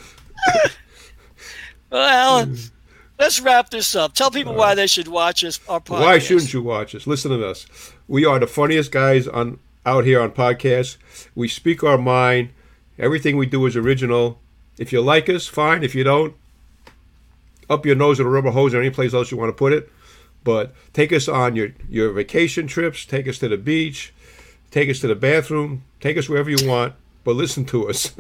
[1.90, 2.58] Well, Alan,
[3.20, 4.14] let's wrap this up.
[4.14, 5.60] Tell people why uh, they should watch us.
[5.68, 6.02] Our podcast.
[6.02, 7.08] Why shouldn't you watch us?
[7.08, 7.66] Listen to us.
[8.08, 10.98] We are the funniest guys on out here on podcasts.
[11.36, 12.50] We speak our mind.
[12.98, 14.40] Everything we do is original.
[14.78, 15.84] If you like us, fine.
[15.84, 16.36] If you don't,
[17.70, 19.74] up your nose with a rubber hose or any place else you want to put
[19.74, 19.92] it.
[20.44, 23.06] But take us on your, your vacation trips.
[23.06, 24.14] Take us to the beach.
[24.72, 25.84] Take us to the bathroom.
[26.00, 26.94] Take us wherever you want.
[27.24, 28.14] But listen to us.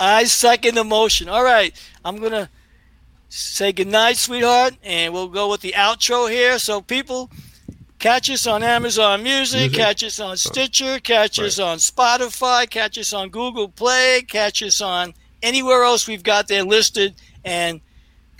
[0.00, 1.28] I second the motion.
[1.28, 1.74] All right,
[2.04, 2.48] I'm gonna
[3.28, 6.58] say goodnight, sweetheart, and we'll go with the outro here.
[6.58, 7.30] So people.
[7.98, 9.76] Catch us on Amazon Music, Music.
[9.76, 14.80] catch us on Stitcher, catch us on Spotify, catch us on Google Play, catch us
[14.80, 15.12] on
[15.42, 17.14] anywhere else we've got there listed.
[17.44, 17.82] And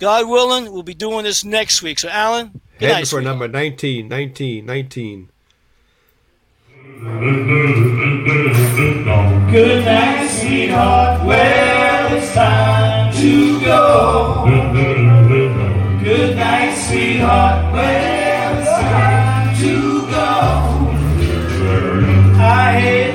[0.01, 1.99] God willing, we'll be doing this next week.
[1.99, 2.47] So, Alan,
[2.79, 3.07] good Heading night.
[3.07, 5.29] for number 19, 19, 19.
[9.51, 11.23] Good night, sweetheart.
[11.23, 14.43] Well, it's time to go.
[16.03, 17.71] Good night, sweetheart.
[17.71, 20.31] Well, it's time to go.
[22.43, 23.10] I hate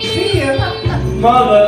[0.00, 0.54] See ya.
[1.24, 1.63] Mother,